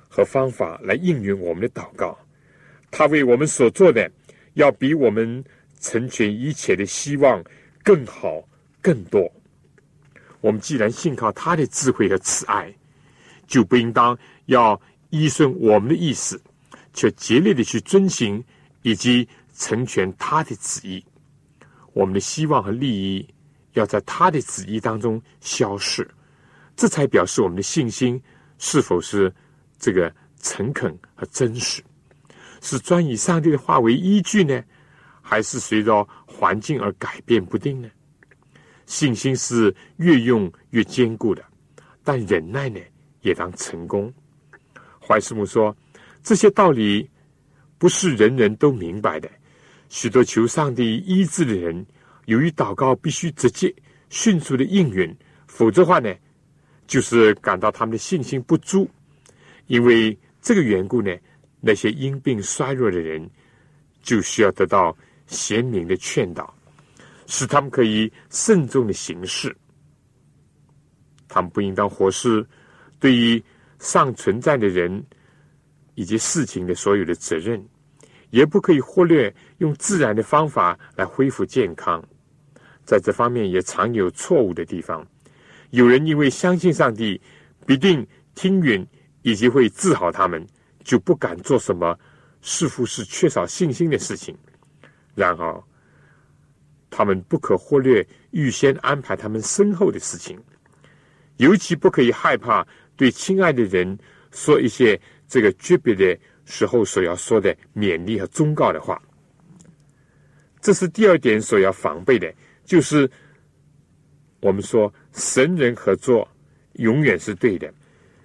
[0.09, 2.19] 和方法来应允我们的祷告，
[2.91, 4.11] 他为我们所做的，
[4.55, 5.45] 要比我们
[5.79, 7.45] 成全一切的希望
[7.83, 8.43] 更好、
[8.81, 9.31] 更多。
[10.41, 12.73] 我们既然信靠他的智慧和慈爱，
[13.47, 14.81] 就不应当要
[15.11, 16.41] 依顺我们的意思，
[16.95, 18.43] 却竭力的去遵行
[18.81, 21.05] 以及成全他的旨意。
[21.93, 23.29] 我们的希望和利益
[23.73, 26.09] 要在他的旨意当中消逝，
[26.77, 28.23] 这才表示我们的信心
[28.59, 29.33] 是否是。
[29.79, 31.85] 这个诚恳和真实，
[32.63, 34.65] 是专以上帝的话为依据呢，
[35.21, 37.91] 还是随着环境而改变不定呢？
[38.87, 41.45] 信心是越用越坚固的，
[42.03, 42.81] 但忍耐呢，
[43.21, 44.11] 也当成功。
[44.99, 45.77] 怀师母说，
[46.23, 47.07] 这些道理
[47.77, 49.31] 不是人人都明白的。
[49.89, 51.87] 许多求上帝医治的人，
[52.27, 53.75] 由于祷告必须直接、
[54.11, 55.15] 迅速的应允，
[55.47, 56.15] 否则话呢，
[56.87, 58.89] 就是感到他们的信心不足。
[59.67, 61.17] 因为这个缘故呢，
[61.61, 63.29] 那些因病衰弱的人
[64.03, 66.55] 就需要得到贤明的劝导，
[67.27, 69.57] 使他们可以慎重的行事。
[71.29, 72.47] 他们不应当活失
[73.01, 73.43] 对于
[73.81, 75.05] 尚存在的人
[75.95, 77.63] 以及事情的所有的责任，
[78.31, 82.03] 也不可以忽略用自然的方法来恢复健康。
[82.85, 85.07] 在这方面也常有错误的地方。
[85.71, 87.21] 有人因为相信上帝，
[87.67, 88.87] 必定听允。
[89.23, 90.47] 以及会治好他们，
[90.85, 91.99] 就不敢做什么
[92.43, 94.39] 似乎是缺少信心的事情。
[95.17, 95.65] 然而，
[96.89, 100.39] 他们不可忽略预先安排他们身后的事情，
[101.39, 102.65] 尤其不可以害怕
[102.95, 103.99] 对亲爱的人
[104.31, 104.97] 说一些
[105.27, 106.17] 这个诀别的
[106.47, 109.01] 时候所要说的勉励和忠告的话。
[110.59, 112.33] 这是第二点所要防备的，
[112.65, 113.09] 就是
[114.41, 116.27] 我们说神人合作
[116.75, 117.73] 永远是对的。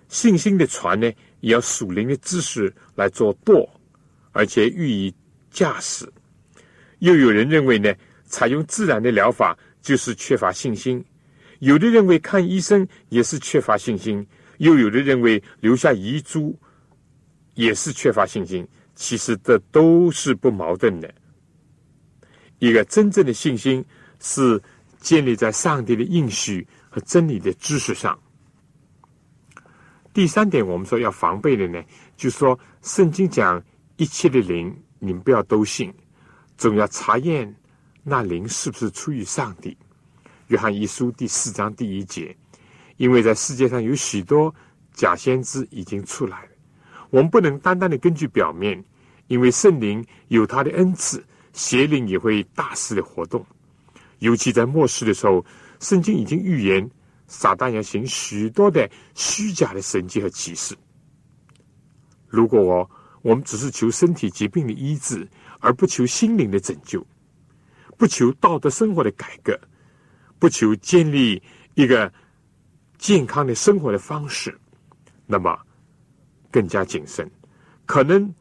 [0.08, 1.12] 信心的船呢，
[1.42, 3.70] 也要属灵的知识来做舵，
[4.32, 5.14] 而且予以
[5.52, 6.12] 驾驶。
[7.00, 7.94] 又有人认为呢，
[8.26, 11.00] 采用自然的疗法就是缺乏信心；
[11.60, 14.22] 有的认为看医生也是缺乏信心；
[14.58, 16.58] 又有的认为留下遗嘱
[17.54, 18.68] 也是缺乏信心。
[18.94, 21.12] 其实这都是不矛盾的。
[22.60, 23.84] 一个真正的信心
[24.20, 24.62] 是
[25.00, 28.20] 建立在上帝的应许和真理的知识上。
[30.14, 31.82] 第三点，我们说要防备的呢，
[32.18, 33.64] 就是说圣经讲
[33.96, 35.92] 一切的灵，你们不要都信，
[36.58, 37.56] 总要查验
[38.04, 39.76] 那灵是不是出于上帝。
[40.48, 42.36] 约翰一书第四章第一节，
[42.98, 44.54] 因为在世界上有许多
[44.94, 46.51] 假先知已经出来了，
[47.12, 48.84] 我们不能单单的根据表面，
[49.28, 53.46] 因为圣灵有他的恩赐，邪灵也会大肆的活动，
[54.18, 55.46] 尤其在末世的时候，
[55.80, 56.90] 圣经已经预言。
[57.34, 60.76] 撒旦要行许多的虚假的神迹和启示。
[62.28, 62.92] 如果我
[63.22, 65.26] 我们只是求身体疾病的医治，
[65.62, 67.02] 而不求心灵的拯救，
[67.98, 69.58] 不求道德生活的改革，
[70.40, 71.42] 不求建立
[71.76, 72.12] 一个
[72.98, 74.54] 健康的生活的方式，
[75.26, 75.58] 那么
[76.52, 77.30] 更加谨慎，
[77.86, 78.34] 可能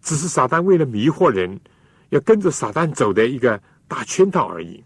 [0.00, 1.60] 只是撒旦为了迷惑人，
[2.08, 4.82] 要跟着撒旦走的一个大圈套而已。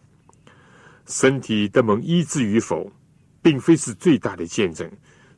[1.06, 2.90] 身体的蒙医治与否？
[3.42, 4.90] 并非是最大的见证，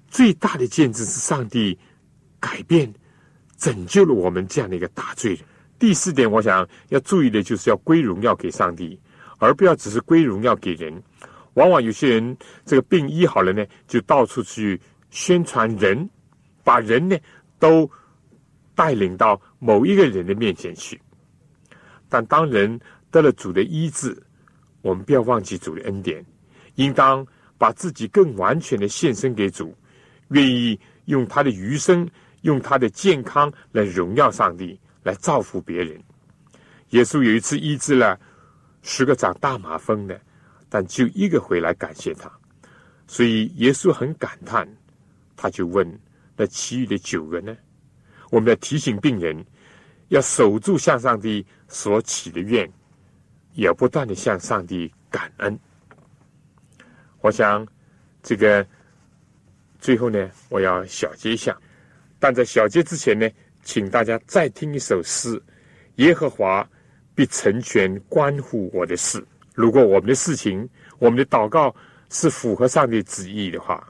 [0.07, 1.77] 最大的见证是上帝
[2.39, 2.95] 改变、
[3.57, 5.41] 拯救了我们这样的一个大罪人。
[5.77, 8.97] 第四点，我想要注意的就是要归荣耀给上帝，
[9.39, 11.03] 而不要只是归荣耀给人。
[11.55, 14.81] 往往有些人这个病医好了呢，就到处去
[15.11, 16.09] 宣传人，
[16.67, 17.17] 把人呢
[17.59, 17.89] 都
[18.75, 21.01] 带领到某一个人的面前去。
[22.09, 22.79] 但当人
[23.13, 24.21] 得了主的医治，
[24.83, 26.27] 我们不要忘记主的恩典，
[26.75, 27.25] 应当。
[27.59, 29.75] 把自己更完全的献身给主，
[30.29, 32.07] 愿意用他的余生，
[32.43, 35.99] 用他的健康来荣耀上帝，来造福别人。
[36.91, 38.21] 耶稣有一次医治了
[38.83, 40.21] 十个长大麻风的，
[40.69, 42.31] 但就一个回来感谢他，
[43.07, 44.69] 所以耶稣很感叹，
[45.35, 45.99] 他就问：
[46.37, 47.57] 那其余的九个呢？
[48.31, 49.45] 我们要提醒病人，
[50.09, 52.71] 要守住向上帝所起的愿，
[53.55, 55.59] 也要不断的向上帝感恩。
[57.21, 57.67] 我想，
[58.23, 58.67] 这个
[59.79, 61.57] 最后呢，我要小结一下。
[62.19, 63.29] 但在小结之前呢，
[63.63, 65.43] 请大家再听一首诗：
[65.97, 66.69] 耶和华
[67.15, 69.25] 必成全关乎我的事。
[69.55, 70.69] 如果我们的事情，
[70.99, 71.75] 我们的祷告
[72.11, 73.89] 是符合上帝旨意的话。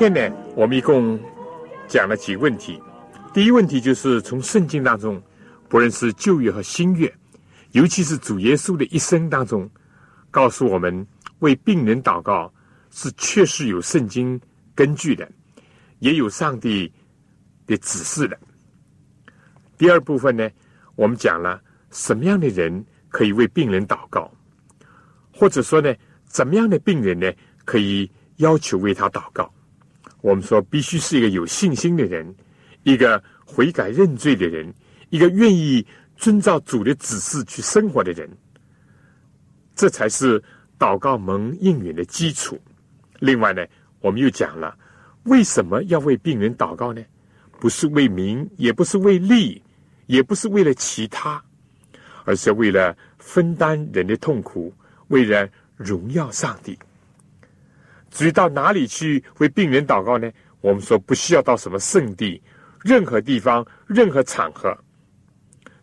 [0.00, 1.20] 今天呢，我们一共
[1.86, 2.82] 讲了几个问题。
[3.34, 5.22] 第一问题就是从圣经当中，
[5.68, 7.14] 不论是旧约和新约，
[7.72, 9.70] 尤其是主耶稣的一生当中，
[10.30, 11.06] 告诉我们
[11.40, 12.50] 为病人祷告
[12.90, 14.40] 是确实有圣经
[14.74, 15.30] 根据的，
[15.98, 16.90] 也有上帝
[17.66, 18.40] 的指示的。
[19.76, 20.48] 第二部分呢，
[20.96, 24.32] 我们讲了什么样的人可以为病人祷告，
[25.30, 25.94] 或者说呢，
[26.24, 27.30] 怎么样的病人呢
[27.66, 29.52] 可以要求为他祷告。
[30.22, 32.34] 我们说，必须是一个有信心的人，
[32.82, 34.72] 一个悔改认罪的人，
[35.08, 38.28] 一个愿意遵照主的指示去生活的人，
[39.74, 40.42] 这才是
[40.78, 42.58] 祷告蒙应允的基础。
[43.18, 43.64] 另外呢，
[44.00, 44.76] 我们又讲了，
[45.24, 47.02] 为什么要为病人祷告呢？
[47.58, 49.62] 不是为名，也不是为利，
[50.06, 51.42] 也不是为了其他，
[52.24, 54.72] 而是为了分担人的痛苦，
[55.08, 56.78] 为了荣耀上帝。
[58.10, 60.30] 至于到哪里去为病人祷告呢？
[60.60, 62.42] 我们说不需要到什么圣地，
[62.82, 64.76] 任何地方、任何场合，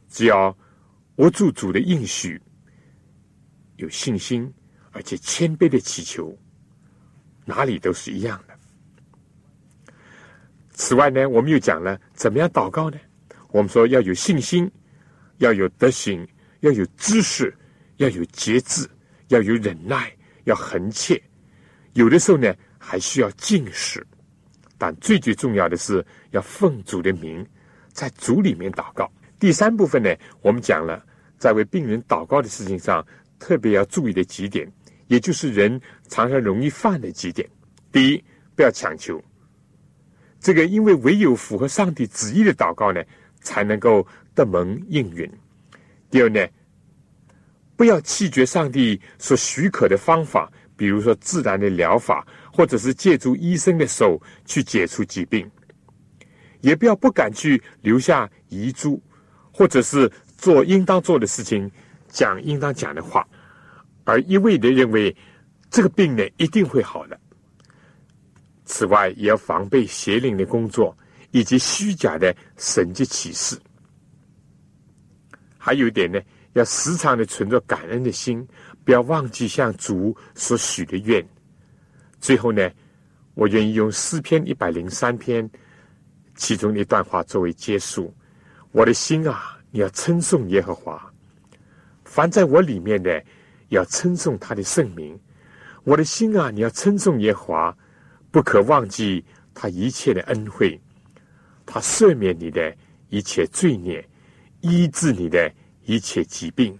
[0.07, 0.55] 只要
[1.15, 2.39] 握住主的应许，
[3.77, 4.53] 有信心，
[4.91, 6.37] 而且谦卑的祈求，
[7.43, 8.53] 哪里都是一样的。
[10.73, 12.99] 此外呢，我们又讲了怎么样祷告呢？
[13.49, 14.69] 我们说要有信心，
[15.37, 16.27] 要有德行，
[16.59, 17.51] 要有知识，
[17.95, 18.87] 要有节制，
[19.29, 21.19] 要有忍耐，要恒切。
[21.97, 24.05] 有的时候呢，还需要进食，
[24.77, 27.43] 但最最重要的是要奉主的名，
[27.91, 29.11] 在主里面祷告。
[29.39, 31.03] 第三部分呢，我们讲了
[31.39, 33.03] 在为病人祷告的事情上，
[33.39, 34.71] 特别要注意的几点，
[35.07, 37.49] 也就是人常常容易犯的几点。
[37.91, 38.23] 第一，
[38.55, 39.19] 不要强求，
[40.39, 43.03] 这个因为唯有符合上帝旨意的祷告呢，
[43.41, 45.27] 才能够得蒙应允。
[46.11, 46.45] 第二呢，
[47.75, 50.47] 不要弃绝上帝所许可的方法。
[50.77, 55.49] 比如说自然的疗法，或者是借助医生的手去解除疾病，
[56.61, 59.01] 也不要不敢去留下遗嘱，
[59.51, 61.69] 或者是做应当做的事情，
[62.07, 63.27] 讲应当讲的话，
[64.03, 65.13] 而一味的认为
[65.69, 67.19] 这个病呢一定会好的。
[68.65, 70.95] 此外，也要防备邪灵的工作
[71.31, 73.57] 以及虚假的神迹启示。
[75.57, 76.19] 还有一点呢，
[76.53, 78.47] 要时常的存着感恩的心。
[78.87, 81.21] 不要忘记向主所许的愿。
[82.21, 82.71] 最后呢，
[83.33, 85.47] 我愿意用诗篇一百零三篇
[86.35, 88.15] 其中一段话作为结束。
[88.71, 90.97] 我的心啊，你要称颂耶和华；
[92.05, 93.21] 凡在我里面的，
[93.67, 95.19] 要称颂他的圣名。
[95.83, 97.77] 我的心啊，你要称颂耶和华，
[98.31, 99.21] 不可忘记
[99.53, 100.79] 他一切的恩惠。
[101.65, 102.73] 他赦免你的
[103.09, 104.07] 一切罪孽，
[104.61, 105.51] 医治你的
[105.83, 106.79] 一切疾病。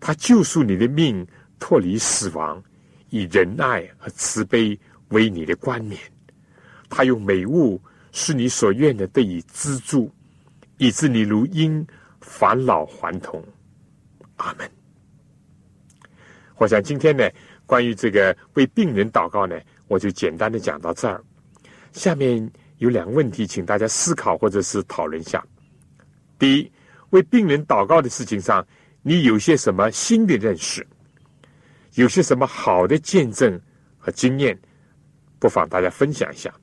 [0.00, 1.26] 他救赎你的命，
[1.58, 2.62] 脱离死亡，
[3.10, 4.78] 以仁爱和慈悲
[5.08, 6.00] 为你的冠冕。
[6.88, 7.80] 他用美物
[8.12, 10.10] 是你所愿的得以资助，
[10.76, 11.86] 以致你如婴
[12.20, 13.44] 返老还童。
[14.36, 14.70] 阿门。
[16.56, 17.28] 我想今天呢，
[17.66, 21.22] 关于这个为病人祷告呢，我就简单的讲到这儿。
[21.92, 25.44] 下面有两个问题，请大家思考或者是讨论一下。
[26.38, 26.72] 第一，
[27.10, 28.66] 为病人祷告的事情上，
[29.08, 30.86] 你有些什么新的认识？
[31.94, 33.58] 有些什么好的见证
[33.96, 34.54] 和经验，
[35.38, 36.54] 不妨大家分享一下。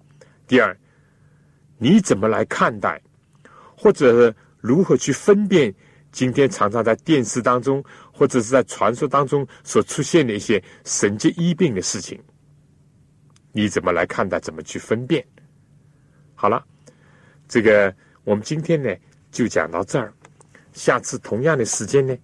[0.45, 0.77] 第二，
[1.79, 3.01] 你怎么来看待，
[3.75, 5.73] 或者如何去分辨
[6.11, 7.83] 今天常常在电视当中
[8.13, 12.21] 或者是在传说当中所出现的一些神迹医病的事情？
[13.53, 14.39] 你怎么来看待？
[14.39, 15.25] 怎么去分辨？
[16.35, 16.63] 好了，
[17.47, 17.91] 这个
[18.23, 18.95] 我们今天呢
[19.31, 20.13] 就讲到这儿。
[20.73, 22.15] 下次同样的时间呢，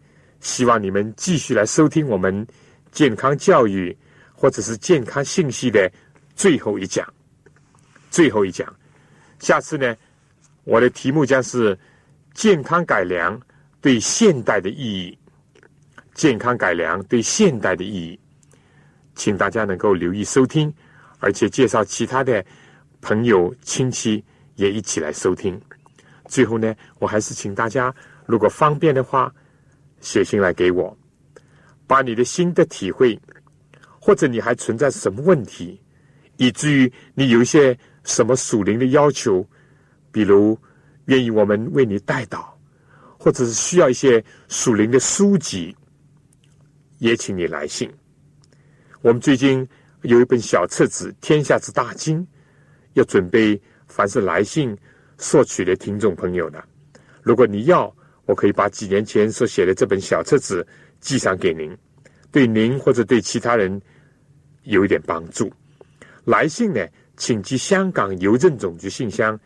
[0.42, 2.46] 希望你们继续来收听我们
[2.92, 3.96] 健康教育
[4.34, 5.90] 或者是健康信息的
[6.36, 7.08] 最后一讲。
[8.10, 8.68] 最后一讲，
[9.40, 9.96] 下次呢，
[10.66, 11.78] 我的题目将是
[12.34, 13.40] 健康改良
[13.80, 15.18] 对现代的意义。
[16.14, 18.20] 健康改良对现代的意义，
[19.16, 20.74] 请大家能够留意收听。
[21.20, 22.44] 而且介绍其他的
[23.00, 24.22] 朋友亲戚
[24.56, 25.60] 也一起来收听。
[26.26, 27.94] 最后呢，我还是请大家，
[28.26, 29.34] 如果方便的话，
[30.02, 30.96] 写信来给我，
[31.88, 33.18] 把你的心得体会，
[34.00, 35.80] 或者你还存在什么问题，
[36.36, 39.48] 以至于你有一些什么属灵的要求，
[40.12, 40.60] 比如
[41.06, 42.44] 愿意我们为你代祷，
[43.18, 45.74] 或者是需要一些属灵的书籍，
[46.98, 47.90] 也请你来信。
[49.02, 49.66] 我们最近。
[50.04, 52.20] 有一本小册子《天下之大经》，
[52.94, 54.76] 要准备凡是来信
[55.20, 56.64] 索取的听众朋友的。
[57.22, 57.96] 如果你要，
[58.32, 60.66] 我可以把几年前所写的这本小册子
[61.02, 61.78] 寄上给您，
[62.32, 63.82] 对您或者对其他人
[64.64, 65.52] 有一点帮助。
[66.24, 66.80] 来信呢，
[67.18, 69.38] 请寄香港邮政总局信箱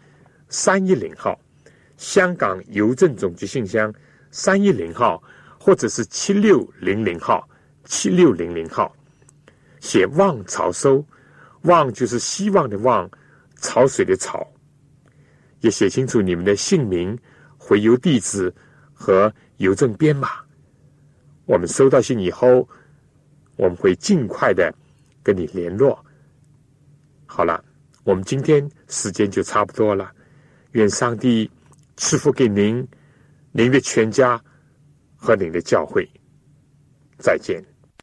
[0.49, 1.36] 三一零号，
[1.97, 3.91] 香港邮政总局信箱
[4.29, 5.19] 三一零号，
[5.59, 7.49] 或者是七六零零号，
[7.86, 8.95] 七六零零号。
[9.79, 11.03] 写望潮收，
[11.63, 13.09] 望就是希望的望，
[13.61, 14.45] 潮水的潮，
[15.61, 17.17] 也写清楚你们的姓名、
[17.57, 18.53] 回邮地址
[18.96, 20.30] 和邮政编码。
[21.46, 22.68] 我们收到信以后，
[23.58, 24.74] 我们会尽快的
[25.22, 26.04] 跟你联络。
[27.28, 27.64] 好了，
[28.04, 30.12] 我们今天时间就差不多了。
[30.72, 31.50] 愿上帝
[31.98, 32.88] 赐福给您、
[33.52, 34.41] 您的全家
[35.16, 36.10] 和您的教会。
[37.18, 37.74] 再见。